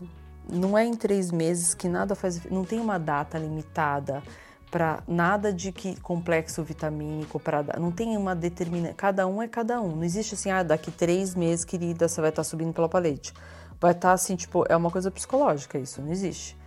não 0.50 0.78
é 0.78 0.86
em 0.86 0.96
três 0.96 1.32
meses 1.32 1.74
que 1.74 1.90
nada 1.90 2.16
faz, 2.16 2.46
não 2.46 2.64
tem 2.64 2.80
uma 2.80 2.98
data 2.98 3.38
limitada 3.38 4.24
para 4.72 5.04
nada 5.08 5.52
de 5.52 5.72
que 5.72 6.00
complexo 6.02 6.64
vitamínico 6.64 7.40
para 7.40 7.64
não 7.80 7.92
tem 7.92 8.18
uma 8.18 8.36
determina 8.36 8.94
cada 8.94 9.26
um 9.26 9.42
é 9.42 9.48
cada 9.48 9.82
um 9.82 9.96
não 9.96 10.04
existe 10.04 10.36
assim 10.36 10.52
ah 10.52 10.62
daqui 10.62 10.92
três 10.92 11.36
meses 11.36 11.64
querida 11.64 12.08
você 12.08 12.20
vai 12.20 12.30
estar 12.30 12.42
tá 12.42 12.44
subindo 12.44 12.74
pela 12.74 12.90
palete 12.90 13.34
vai 13.80 13.92
estar 13.92 14.10
tá, 14.10 14.14
assim, 14.14 14.36
tipo, 14.36 14.66
é 14.70 14.76
uma 14.76 14.92
coisa 14.92 15.12
psicológica 15.12 15.78
isso, 15.78 16.02
não 16.02 16.12
existe. 16.12 16.58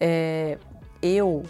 É, 0.00 0.58
eu, 1.02 1.42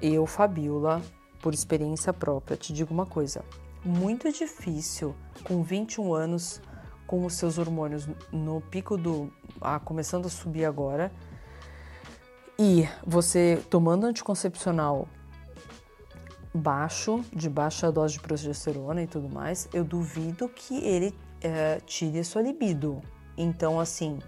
eu, 0.00 0.26
Fabiola, 0.26 1.02
por 1.40 1.54
experiência 1.54 2.12
própria, 2.12 2.56
te 2.56 2.72
digo 2.72 2.92
uma 2.92 3.06
coisa: 3.06 3.44
muito 3.84 4.30
difícil 4.32 5.14
com 5.44 5.62
21 5.62 6.14
anos, 6.14 6.60
com 7.06 7.24
os 7.24 7.34
seus 7.34 7.58
hormônios 7.58 8.08
no 8.30 8.60
pico 8.60 8.96
do. 8.96 9.32
Ah, 9.60 9.80
começando 9.80 10.26
a 10.26 10.30
subir 10.30 10.64
agora, 10.64 11.12
e 12.58 12.88
você 13.06 13.62
tomando 13.68 14.06
anticoncepcional 14.06 15.08
baixo, 16.52 17.24
de 17.32 17.48
baixa 17.48 17.90
dose 17.90 18.14
de 18.14 18.20
progesterona 18.20 19.02
e 19.02 19.06
tudo 19.06 19.28
mais, 19.28 19.68
eu 19.72 19.84
duvido 19.84 20.48
que 20.48 20.84
ele 20.84 21.14
é, 21.40 21.80
tire 21.86 22.18
a 22.18 22.24
sua 22.24 22.42
libido. 22.42 23.00
Então, 23.36 23.80
assim, 23.80 24.18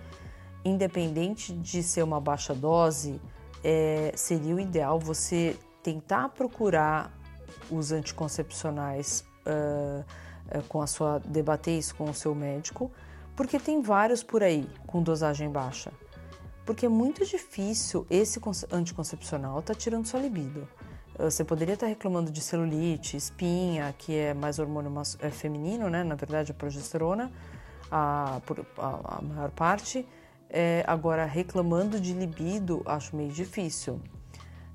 independente 0.64 1.52
de 1.52 1.82
ser 1.82 2.02
uma 2.02 2.20
baixa 2.20 2.54
dose, 2.54 3.20
é, 3.62 4.12
seria 4.14 4.54
o 4.54 4.60
ideal 4.60 4.98
você 4.98 5.56
tentar 5.82 6.28
procurar 6.30 7.12
os 7.70 7.92
anticoncepcionais 7.92 9.24
uh, 9.46 10.04
com 10.68 10.80
a 10.82 10.86
sua 10.86 11.18
debater 11.18 11.78
isso 11.78 11.94
com 11.94 12.04
o 12.10 12.14
seu 12.14 12.34
médico, 12.34 12.90
porque 13.34 13.58
tem 13.58 13.80
vários 13.80 14.22
por 14.22 14.42
aí 14.42 14.68
com 14.86 15.02
dosagem 15.02 15.50
baixa. 15.50 15.92
Porque 16.64 16.86
é 16.86 16.88
muito 16.88 17.24
difícil 17.24 18.06
esse 18.08 18.40
anticoncepcional 18.70 19.60
tá 19.62 19.74
tirando 19.74 20.06
sua 20.06 20.20
libido. 20.20 20.68
Você 21.18 21.44
poderia 21.44 21.74
estar 21.74 21.86
reclamando 21.86 22.30
de 22.30 22.40
celulite, 22.40 23.16
espinha, 23.16 23.94
que 23.98 24.14
é 24.14 24.32
mais 24.32 24.58
hormônio 24.58 24.90
é 25.18 25.30
feminino, 25.30 25.90
né? 25.90 26.02
Na 26.02 26.14
verdade, 26.14 26.52
a 26.52 26.54
progesterona 26.54 27.30
a, 27.92 28.40
a, 28.78 29.18
a 29.18 29.22
maior 29.22 29.50
parte. 29.50 30.08
É, 30.48 30.82
agora, 30.86 31.26
reclamando 31.26 32.00
de 32.00 32.14
libido, 32.14 32.82
acho 32.86 33.14
meio 33.14 33.30
difícil. 33.30 34.00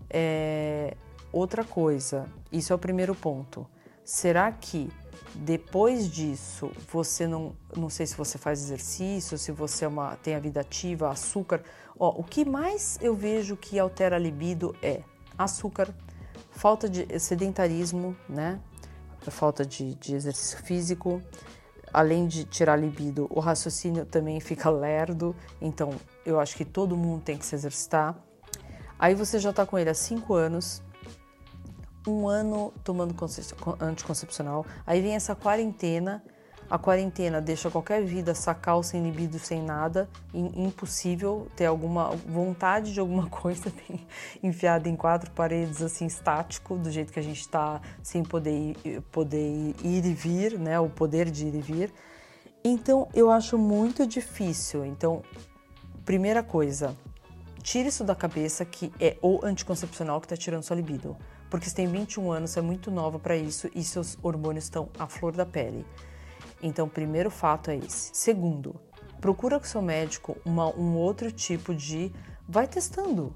É, 0.10 0.96
outra 1.32 1.64
coisa, 1.64 2.28
isso 2.52 2.72
é 2.72 2.76
o 2.76 2.80
primeiro 2.80 3.16
ponto. 3.16 3.68
Será 4.04 4.52
que 4.52 4.90
depois 5.34 6.10
disso 6.10 6.72
você 6.92 7.28
não, 7.28 7.56
não 7.76 7.90
sei 7.90 8.06
se 8.06 8.16
você 8.16 8.38
faz 8.38 8.62
exercício, 8.62 9.38
se 9.38 9.52
você 9.52 9.86
é 9.86 9.88
uma, 9.88 10.16
tem 10.18 10.36
a 10.36 10.40
vida 10.40 10.62
ativa, 10.62 11.10
açúcar. 11.10 11.62
Ó, 12.00 12.10
o 12.20 12.24
que 12.24 12.46
mais 12.46 12.98
eu 13.02 13.16
vejo 13.16 13.58
que 13.58 13.78
altera 13.78 14.16
a 14.16 14.20
libido 14.20 14.76
é 14.82 15.02
açúcar, 15.38 15.94
falta 16.52 16.88
de 16.88 17.20
sedentarismo, 17.20 18.16
né? 18.30 18.60
Falta 19.30 19.66
de, 19.66 19.94
de 19.96 20.16
exercício 20.16 20.58
físico, 20.60 21.22
além 21.94 22.28
de 22.28 22.44
tirar 22.44 22.76
libido, 22.76 23.28
o 23.30 23.40
raciocínio 23.40 24.06
também 24.06 24.40
fica 24.40 24.70
lerdo, 24.70 25.36
então 25.62 25.94
eu 26.26 26.40
acho 26.40 26.56
que 26.56 26.66
todo 26.66 26.98
mundo 26.98 27.22
tem 27.24 27.38
que 27.38 27.46
se 27.46 27.56
exercitar. 27.56 28.16
Aí 29.00 29.14
você 29.16 29.40
já 29.40 29.52
está 29.52 29.66
com 29.66 29.78
ele 29.78 29.90
há 29.90 29.94
cinco 29.94 30.34
anos, 30.34 30.82
um 32.08 32.28
ano 32.28 32.74
tomando 32.84 33.16
anticoncepcional, 33.80 34.66
aí 34.86 35.02
vem 35.02 35.16
essa 35.16 35.36
quarentena 35.36 36.24
a 36.70 36.78
quarentena 36.78 37.40
deixa 37.40 37.72
qualquer 37.72 38.04
vida 38.04 38.36
sacal, 38.36 38.84
sem 38.84 39.02
libido, 39.02 39.40
sem 39.40 39.62
nada, 39.62 40.10
impossível 40.34 41.48
ter 41.56 41.66
alguma 41.66 42.10
vontade 42.10 42.94
de 42.94 43.00
alguma 43.00 43.28
coisa 43.32 43.72
enfiada 44.44 44.90
em 44.90 44.96
quatro 44.96 45.32
paredes, 45.32 45.82
assim, 45.82 46.06
estático, 46.06 46.76
do 46.78 46.92
jeito 46.92 47.14
que 47.14 47.20
a 47.20 47.24
gente 47.24 47.40
está, 47.40 47.82
sem 48.04 48.24
poder 48.24 48.76
poder 49.12 49.76
ir 49.84 50.06
e 50.06 50.14
vir, 50.14 50.60
né? 50.60 50.80
O 50.80 50.90
poder 50.90 51.30
de 51.30 51.48
ir 51.48 51.56
e 51.56 51.62
vir. 51.62 51.94
Então, 52.64 53.08
eu 53.14 53.32
acho 53.32 53.58
muito 53.58 54.06
difícil. 54.06 54.86
Então, 54.86 55.24
primeira 56.04 56.44
coisa, 56.44 56.98
tire 57.62 57.88
isso 57.88 58.04
da 58.04 58.16
cabeça 58.16 58.66
que 58.66 58.92
é 59.00 59.18
o 59.22 59.40
anticoncepcional 59.44 60.20
que 60.20 60.26
está 60.26 60.36
tirando 60.36 60.64
sua 60.64 60.76
libido. 60.76 61.16
Porque 61.50 61.70
você 61.70 61.76
tem 61.76 61.88
21 61.88 62.32
anos, 62.32 62.52
você 62.52 62.60
é 62.60 62.62
muito 62.62 62.92
nova 62.92 63.18
para 63.18 63.38
isso 63.38 63.70
e 63.74 63.84
seus 63.84 64.18
hormônios 64.22 64.66
estão 64.66 64.90
à 65.00 65.08
flor 65.08 65.32
da 65.32 65.46
pele. 65.46 65.86
Então, 66.62 66.88
primeiro 66.88 67.30
fato 67.30 67.70
é 67.70 67.78
esse. 67.78 68.10
Segundo, 68.14 68.76
procura 69.22 69.60
com 69.60 69.66
seu 69.66 69.82
médico 69.82 70.38
uma, 70.46 70.74
um 70.76 70.96
outro 70.96 71.32
tipo 71.32 71.74
de. 71.74 72.12
Vai 72.48 72.68
testando 72.68 73.34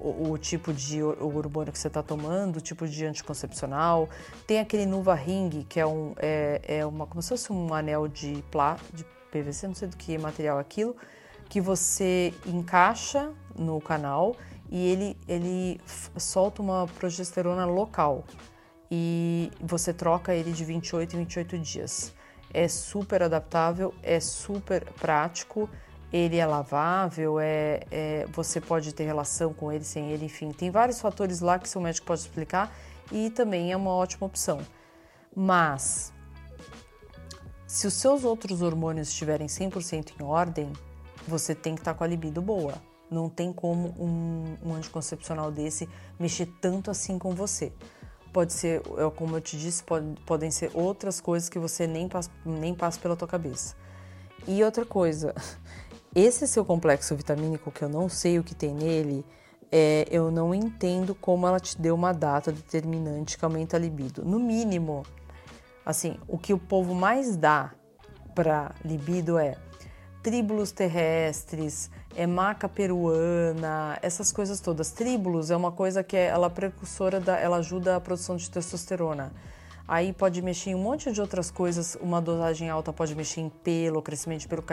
o, 0.00 0.30
o 0.30 0.38
tipo 0.38 0.72
de 0.72 1.02
o 1.02 1.36
hormônio 1.36 1.72
que 1.72 1.78
você 1.78 1.88
está 1.88 2.02
tomando, 2.02 2.56
o 2.56 2.60
tipo 2.60 2.86
de 2.86 3.04
anticoncepcional. 3.04 4.08
Tem 4.46 4.58
aquele 4.58 4.86
Nuva 4.86 5.14
Ring, 5.14 5.64
que 5.68 5.78
é, 5.78 5.86
um, 5.86 6.14
é, 6.18 6.60
é 6.64 6.86
uma, 6.86 7.06
como 7.06 7.22
se 7.22 7.28
fosse 7.28 7.52
um 7.52 7.72
anel 7.72 8.08
de, 8.08 8.42
plá, 8.50 8.76
de 8.92 9.04
PVC, 9.30 9.66
não 9.68 9.74
sei 9.74 9.88
do 9.88 9.96
que 9.96 10.16
material 10.18 10.58
é 10.58 10.60
aquilo, 10.60 10.96
que 11.48 11.60
você 11.60 12.32
encaixa 12.46 13.32
no 13.56 13.80
canal 13.80 14.34
e 14.70 14.88
ele, 14.88 15.16
ele 15.28 15.80
solta 16.16 16.62
uma 16.62 16.86
progesterona 16.86 17.64
local. 17.64 18.24
E 18.90 19.50
você 19.60 19.92
troca 19.92 20.34
ele 20.34 20.52
de 20.52 20.64
28 20.64 21.16
em 21.16 21.18
28 21.20 21.58
dias 21.58 22.14
é 22.54 22.68
super 22.68 23.22
adaptável, 23.22 23.92
é 24.02 24.20
super 24.20 24.84
prático, 24.92 25.68
ele 26.12 26.36
é 26.36 26.46
lavável, 26.46 27.40
é, 27.40 27.80
é, 27.90 28.26
você 28.32 28.60
pode 28.60 28.94
ter 28.94 29.04
relação 29.04 29.52
com 29.52 29.72
ele, 29.72 29.84
sem 29.84 30.12
ele, 30.12 30.26
enfim, 30.26 30.52
tem 30.52 30.70
vários 30.70 31.00
fatores 31.00 31.40
lá 31.40 31.58
que 31.58 31.68
seu 31.68 31.80
médico 31.80 32.06
pode 32.06 32.20
explicar 32.20 32.72
e 33.10 33.28
também 33.30 33.72
é 33.72 33.76
uma 33.76 33.90
ótima 33.90 34.26
opção. 34.26 34.60
Mas 35.34 36.12
Se 37.66 37.88
os 37.88 37.94
seus 37.94 38.22
outros 38.22 38.62
hormônios 38.62 39.08
estiverem 39.08 39.48
100% 39.48 40.12
em 40.20 40.22
ordem, 40.22 40.72
você 41.26 41.56
tem 41.56 41.74
que 41.74 41.80
estar 41.80 41.92
tá 41.92 41.98
com 41.98 42.04
a 42.04 42.06
libido 42.06 42.40
boa. 42.40 42.74
Não 43.10 43.28
tem 43.28 43.52
como 43.52 43.88
um, 43.98 44.56
um 44.64 44.74
anticoncepcional 44.74 45.50
desse 45.50 45.88
mexer 46.16 46.46
tanto 46.60 46.88
assim 46.88 47.18
com 47.18 47.34
você. 47.34 47.72
Pode 48.34 48.52
ser, 48.52 48.82
é 48.98 49.10
como 49.14 49.36
eu 49.36 49.40
te 49.40 49.56
disse, 49.56 49.84
pode, 49.84 50.20
podem 50.26 50.50
ser 50.50 50.68
outras 50.74 51.20
coisas 51.20 51.48
que 51.48 51.56
você 51.56 51.86
nem 51.86 52.08
passa, 52.08 52.28
nem 52.44 52.74
passa 52.74 52.98
pela 52.98 53.14
tua 53.14 53.28
cabeça. 53.28 53.76
E 54.44 54.64
outra 54.64 54.84
coisa, 54.84 55.32
esse 56.12 56.48
seu 56.48 56.64
complexo 56.64 57.14
vitamínico, 57.14 57.70
que 57.70 57.82
eu 57.82 57.88
não 57.88 58.08
sei 58.08 58.40
o 58.40 58.42
que 58.42 58.52
tem 58.52 58.74
nele, 58.74 59.24
é, 59.70 60.08
eu 60.10 60.32
não 60.32 60.52
entendo 60.52 61.14
como 61.14 61.46
ela 61.46 61.60
te 61.60 61.80
deu 61.80 61.94
uma 61.94 62.10
data 62.10 62.50
determinante 62.50 63.38
que 63.38 63.44
aumenta 63.44 63.76
a 63.76 63.80
libido. 63.80 64.24
No 64.24 64.40
mínimo, 64.40 65.04
assim, 65.86 66.18
o 66.26 66.36
que 66.36 66.52
o 66.52 66.58
povo 66.58 66.92
mais 66.92 67.36
dá 67.36 67.72
para 68.34 68.74
libido 68.84 69.38
é 69.38 69.56
tríbulos 70.24 70.72
terrestres, 70.72 71.90
é 72.16 72.26
maca 72.26 72.66
peruana, 72.66 73.98
essas 74.00 74.32
coisas 74.32 74.58
todas. 74.58 74.90
Tríbulos 74.90 75.50
é 75.50 75.56
uma 75.56 75.70
coisa 75.70 76.02
que 76.02 76.16
é, 76.16 76.28
ela 76.28 76.46
é 76.46 76.50
precursora 76.50 77.20
da, 77.20 77.36
ela 77.38 77.58
ajuda 77.58 77.94
a 77.94 78.00
produção 78.00 78.34
de 78.34 78.50
testosterona. 78.50 79.30
Aí 79.86 80.14
pode 80.14 80.40
mexer 80.40 80.70
em 80.70 80.76
um 80.76 80.82
monte 80.82 81.12
de 81.12 81.20
outras 81.20 81.50
coisas, 81.50 81.94
uma 82.00 82.22
dosagem 82.22 82.70
alta 82.70 82.90
pode 82.90 83.14
mexer 83.14 83.42
em 83.42 83.50
pelo, 83.50 84.00
crescimento 84.00 84.40
de 84.40 84.48
pelo, 84.48 84.64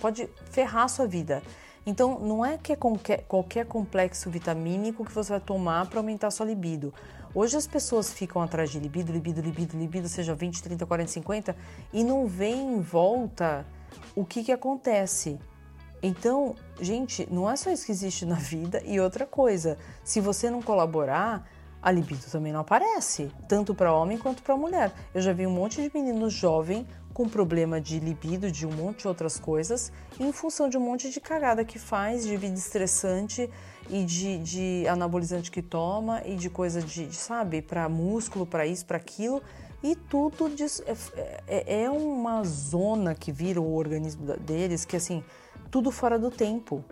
pode 0.00 0.26
ferrar 0.50 0.84
a 0.84 0.88
sua 0.88 1.06
vida. 1.06 1.42
Então, 1.84 2.18
não 2.18 2.42
é 2.42 2.56
que 2.56 2.72
é 2.72 2.76
qualquer, 2.76 3.24
qualquer 3.28 3.66
complexo 3.66 4.30
vitamínico 4.30 5.04
que 5.04 5.12
você 5.12 5.32
vai 5.32 5.40
tomar 5.40 5.84
para 5.86 6.00
aumentar 6.00 6.28
a 6.28 6.30
sua 6.30 6.46
libido. 6.46 6.94
Hoje 7.34 7.58
as 7.58 7.66
pessoas 7.66 8.10
ficam 8.10 8.40
atrás 8.40 8.70
de 8.70 8.80
libido, 8.80 9.12
libido, 9.12 9.42
libido, 9.42 9.76
libido, 9.76 10.08
seja 10.08 10.34
20, 10.34 10.62
30, 10.62 10.86
40, 10.86 11.10
50, 11.10 11.56
e 11.92 12.02
não 12.02 12.26
vem 12.26 12.72
em 12.72 12.80
volta 12.80 13.66
o 14.14 14.24
que, 14.24 14.42
que 14.42 14.52
acontece. 14.52 15.38
Então, 16.02 16.54
gente, 16.80 17.26
não 17.30 17.50
é 17.50 17.56
só 17.56 17.70
isso 17.70 17.86
que 17.86 17.92
existe 17.92 18.24
na 18.24 18.36
vida. 18.36 18.82
E 18.84 19.00
outra 19.00 19.26
coisa, 19.26 19.76
se 20.04 20.20
você 20.20 20.50
não 20.50 20.62
colaborar, 20.62 21.48
a 21.82 21.90
libido 21.90 22.24
também 22.30 22.52
não 22.52 22.60
aparece, 22.60 23.30
tanto 23.48 23.74
para 23.74 23.92
homem 23.92 24.18
quanto 24.18 24.42
para 24.42 24.56
mulher. 24.56 24.92
Eu 25.14 25.20
já 25.20 25.32
vi 25.32 25.46
um 25.46 25.50
monte 25.50 25.80
de 25.80 25.90
meninos 25.92 26.32
jovem 26.32 26.86
com 27.12 27.28
problema 27.28 27.80
de 27.80 27.98
libido, 27.98 28.50
de 28.50 28.64
um 28.66 28.70
monte 28.70 29.00
de 29.00 29.08
outras 29.08 29.40
coisas, 29.40 29.92
em 30.20 30.32
função 30.32 30.68
de 30.68 30.78
um 30.78 30.80
monte 30.80 31.10
de 31.10 31.20
cagada 31.20 31.64
que 31.64 31.78
faz, 31.78 32.24
de 32.24 32.36
vida 32.36 32.56
estressante 32.56 33.50
e 33.90 34.04
de, 34.04 34.38
de 34.38 34.88
anabolizante 34.88 35.50
que 35.50 35.62
toma 35.62 36.22
e 36.24 36.36
de 36.36 36.48
coisa 36.48 36.80
de, 36.80 37.06
de 37.06 37.16
sabe, 37.16 37.60
para 37.60 37.88
músculo, 37.88 38.46
para 38.46 38.66
isso, 38.66 38.86
para 38.86 38.98
aquilo. 38.98 39.42
E 39.82 39.94
tudo 39.94 40.50
é, 41.16 41.42
é, 41.46 41.82
é 41.84 41.90
uma 41.90 42.42
zona 42.44 43.14
que 43.14 43.30
vira 43.30 43.60
o 43.60 43.74
organismo 43.74 44.26
deles, 44.38 44.84
que 44.84 44.96
assim, 44.96 45.22
tudo 45.70 45.90
fora 45.90 46.18
do 46.18 46.30
tempo. 46.30 46.84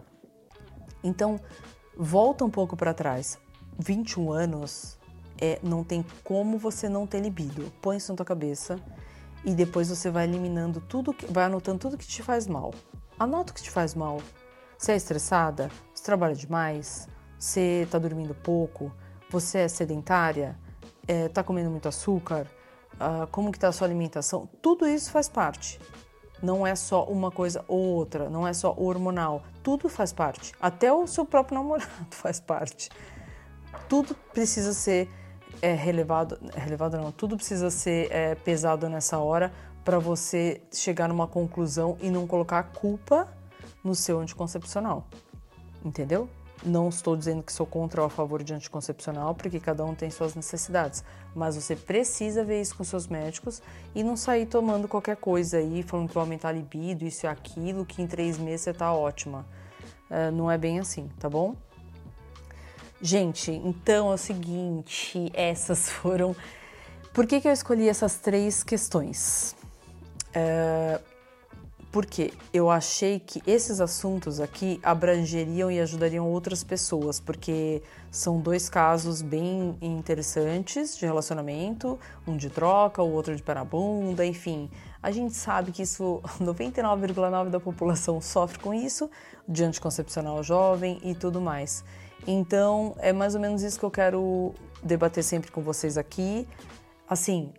Então, 1.03 1.41
volta 1.97 2.45
um 2.45 2.51
pouco 2.51 2.77
para 2.77 2.95
trás. 2.95 3.39
21 3.79 4.33
anos 4.33 4.99
é, 5.41 5.59
não 5.63 5.83
tem 5.83 6.05
como 6.23 6.59
você 6.59 6.89
não 6.89 7.07
ter 7.07 7.21
libido. 7.21 7.73
Põe 7.83 7.97
isso 7.97 8.13
na 8.13 8.17
tua 8.17 8.27
cabeça 8.27 8.81
e 9.45 9.55
depois 9.55 9.89
você 9.89 10.11
vai 10.11 10.25
eliminando 10.25 10.81
tudo, 10.81 11.13
que, 11.13 11.27
vai 11.27 11.45
anotando 11.45 11.79
tudo 11.79 11.99
que 11.99 12.07
te 12.07 12.23
faz 12.23 12.47
mal. 12.47 12.73
Anota 13.19 13.53
o 13.53 13.55
que 13.55 13.63
te 13.63 13.71
faz 13.71 13.95
mal. 13.95 14.21
Você 14.79 14.93
é 14.93 14.97
estressada? 14.97 15.71
Você 15.95 16.05
trabalha 16.05 16.35
demais? 16.35 17.09
Você 17.39 17.83
está 17.85 17.99
dormindo 17.99 18.35
pouco? 18.35 18.93
Você 19.31 19.59
é 19.59 19.69
sedentária? 19.69 20.59
É, 21.07 21.29
tá 21.29 21.43
comendo 21.43 21.71
muito 21.71 21.89
açúcar? 21.89 22.47
Ah, 22.99 23.27
como 23.31 23.51
que 23.51 23.59
está 23.59 23.69
a 23.69 23.73
sua 23.73 23.87
alimentação? 23.87 24.49
Tudo 24.63 24.87
isso 24.87 25.11
faz 25.11 25.29
parte. 25.29 25.81
Não 26.43 26.67
é 26.67 26.75
só 26.75 27.05
uma 27.05 27.31
coisa 27.31 27.65
ou 27.67 27.79
outra, 27.79 28.29
não 28.29 28.47
é 28.47 28.53
só 28.53 28.75
hormonal. 28.77 29.43
Tudo 29.63 29.89
faz 29.89 30.13
parte. 30.13 30.53
Até 30.61 30.93
o 30.93 31.07
seu 31.07 31.25
próprio 31.25 31.59
namorado 31.59 31.91
faz 32.11 32.41
parte. 32.41 32.91
Tudo 33.89 34.15
precisa 34.33 34.73
ser 34.73 35.09
é, 35.63 35.73
relevado, 35.73 36.39
relevado 36.55 36.97
não, 36.97 37.11
tudo 37.13 37.37
precisa 37.37 37.71
ser 37.71 38.11
é, 38.11 38.35
pesado 38.35 38.89
nessa 38.89 39.19
hora 39.19 39.53
para 39.85 39.99
você 39.99 40.61
chegar 40.73 41.09
numa 41.09 41.27
conclusão 41.27 41.97
e 42.01 42.11
não 42.11 42.27
colocar 42.27 42.59
a 42.59 42.63
culpa 42.63 43.29
no 43.85 43.95
seu 43.95 44.19
anticoncepcional. 44.21 45.07
Entendeu? 45.85 46.29
Não 46.67 46.89
estou 46.89 47.17
dizendo 47.17 47.45
que 47.45 47.53
sou 47.53 47.65
contra 47.65 48.01
ou 48.01 48.09
a 48.09 48.11
favor 48.11 48.43
de 48.43 48.53
anticoncepcional, 48.53 49.37
porque 49.37 49.61
cada 49.61 49.85
um 49.85 49.95
tem 49.95 50.11
suas 50.11 50.35
necessidades. 50.35 51.05
Mas 51.33 51.55
você 51.55 51.77
precisa 51.77 52.43
ver 52.43 52.61
isso 52.61 52.77
com 52.77 52.83
seus 52.83 53.07
médicos 53.07 53.63
e 53.95 54.03
não 54.03 54.17
sair 54.17 54.47
tomando 54.47 54.89
qualquer 54.89 55.17
coisa 55.17 55.59
aí, 55.59 55.85
falando 55.85 56.09
que 56.09 56.15
vai 56.15 56.25
aumentar 56.25 56.49
a 56.49 56.53
libido, 56.53 57.05
isso 57.05 57.25
e 57.25 57.29
aquilo, 57.29 57.87
que 57.87 58.03
em 58.03 58.07
três 58.09 58.37
meses 58.37 58.63
você 58.63 58.75
tá 58.75 58.93
ótima. 58.93 59.47
Uh, 60.11 60.33
não 60.33 60.51
é 60.51 60.59
bem 60.59 60.81
assim, 60.81 61.09
tá 61.21 61.31
bom? 61.31 61.55
Gente, 63.01 63.53
então 63.53 64.11
é 64.11 64.15
o 64.15 64.19
seguinte, 64.19 65.31
essas 65.35 65.87
foram. 65.89 66.35
Por 67.15 67.29
que, 67.29 67.41
que 67.41 67.47
eu 67.47 67.53
escolhi 67.53 67.89
essas 67.89 68.17
três 68.17 68.65
questões? 68.65 69.55
Uh, 70.35 71.16
porque 71.97 72.31
eu 72.53 72.71
achei 72.71 73.19
que 73.19 73.43
esses 73.47 73.81
assuntos 73.81 74.39
aqui 74.39 74.79
abrangeriam 74.83 75.71
e 75.71 75.81
ajudariam 75.81 76.29
outras 76.29 76.63
pessoas, 76.63 77.19
porque 77.19 77.83
são 78.11 78.39
dois 78.39 78.69
casos 78.69 79.23
bem 79.23 79.79
interessantes 79.81 80.99
de 80.99 81.07
relacionamento, 81.07 81.99
um 82.27 82.37
de 82.37 82.51
troca, 82.51 83.03
o 83.03 83.11
outro 83.11 83.35
de 83.35 83.43
parabunda, 83.43 84.27
enfim. 84.27 84.69
A 85.03 85.11
gente 85.11 85.33
sabe 85.33 85.73
que 85.73 85.81
isso 85.81 86.21
99,9 86.39 87.49
da 87.49 87.59
população 87.59 88.21
sofre 88.21 88.59
com 88.59 88.75
isso, 88.75 89.11
de 89.49 89.65
anticoncepcional 89.65 90.43
jovem 90.43 91.01
e 91.03 91.15
tudo 91.15 91.41
mais. 91.41 91.83
Então, 92.27 92.95
é 92.99 93.11
mais 93.11 93.35
ou 93.35 93.41
menos 93.41 93.63
isso 93.63 93.79
que 93.79 93.87
eu 93.87 93.91
quero 93.91 94.53
debater 94.83 95.25
sempre 95.25 95.51
com 95.51 95.63
vocês 95.63 95.97
aqui. 95.97 96.47
Assim, 97.09 97.55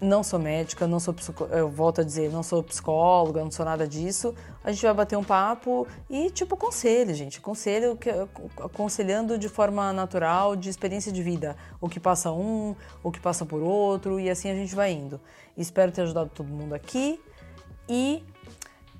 não 0.00 0.22
sou 0.22 0.38
médica, 0.38 0.86
não 0.86 0.98
sou 0.98 1.14
eu 1.50 1.68
volto 1.68 2.00
a 2.00 2.04
dizer, 2.04 2.30
não 2.30 2.42
sou 2.42 2.62
psicóloga, 2.62 3.44
não 3.44 3.50
sou 3.50 3.66
nada 3.66 3.86
disso. 3.86 4.34
A 4.64 4.72
gente 4.72 4.82
vai 4.82 4.94
bater 4.94 5.16
um 5.16 5.24
papo 5.24 5.86
e 6.08 6.30
tipo 6.30 6.56
conselho, 6.56 7.14
gente, 7.14 7.40
conselho 7.40 7.98
aconselhando 8.58 9.38
de 9.38 9.48
forma 9.48 9.92
natural, 9.92 10.56
de 10.56 10.70
experiência 10.70 11.12
de 11.12 11.22
vida, 11.22 11.56
o 11.80 11.88
que 11.88 12.00
passa 12.00 12.32
um, 12.32 12.74
o 13.02 13.10
que 13.10 13.20
passa 13.20 13.44
por 13.44 13.62
outro 13.62 14.18
e 14.18 14.30
assim 14.30 14.50
a 14.50 14.54
gente 14.54 14.74
vai 14.74 14.92
indo. 14.92 15.20
Espero 15.56 15.92
ter 15.92 16.02
ajudado 16.02 16.30
todo 16.34 16.48
mundo 16.48 16.74
aqui 16.74 17.20
e 17.88 18.24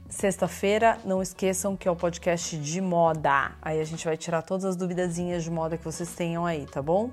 sexta-feira 0.09 0.99
não 1.05 1.23
esqueçam 1.23 1.77
que 1.77 1.89
é 1.89 1.91
o 1.91 1.97
podcast 1.97 2.59
de 2.59 2.81
moda. 2.81 3.53
Aí 3.63 3.81
a 3.81 3.85
gente 3.85 4.05
vai 4.05 4.17
tirar 4.17 4.43
todas 4.43 4.65
as 4.67 4.77
duvidazinhas 4.77 5.45
de 5.45 5.51
moda 5.51 5.79
que 5.79 5.85
vocês 5.85 6.13
tenham 6.15 6.45
aí, 6.45 6.67
tá 6.67 6.83
bom? 6.83 7.11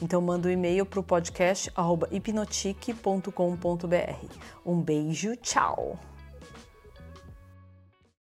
Então 0.00 0.20
manda 0.20 0.48
um 0.48 0.50
e-mail 0.50 0.86
para 0.86 1.00
o 1.00 1.02
podcast 1.02 1.70
hipnotique.com.br. 2.10 3.32
Um 4.64 4.80
beijo, 4.80 5.36
tchau! 5.36 5.98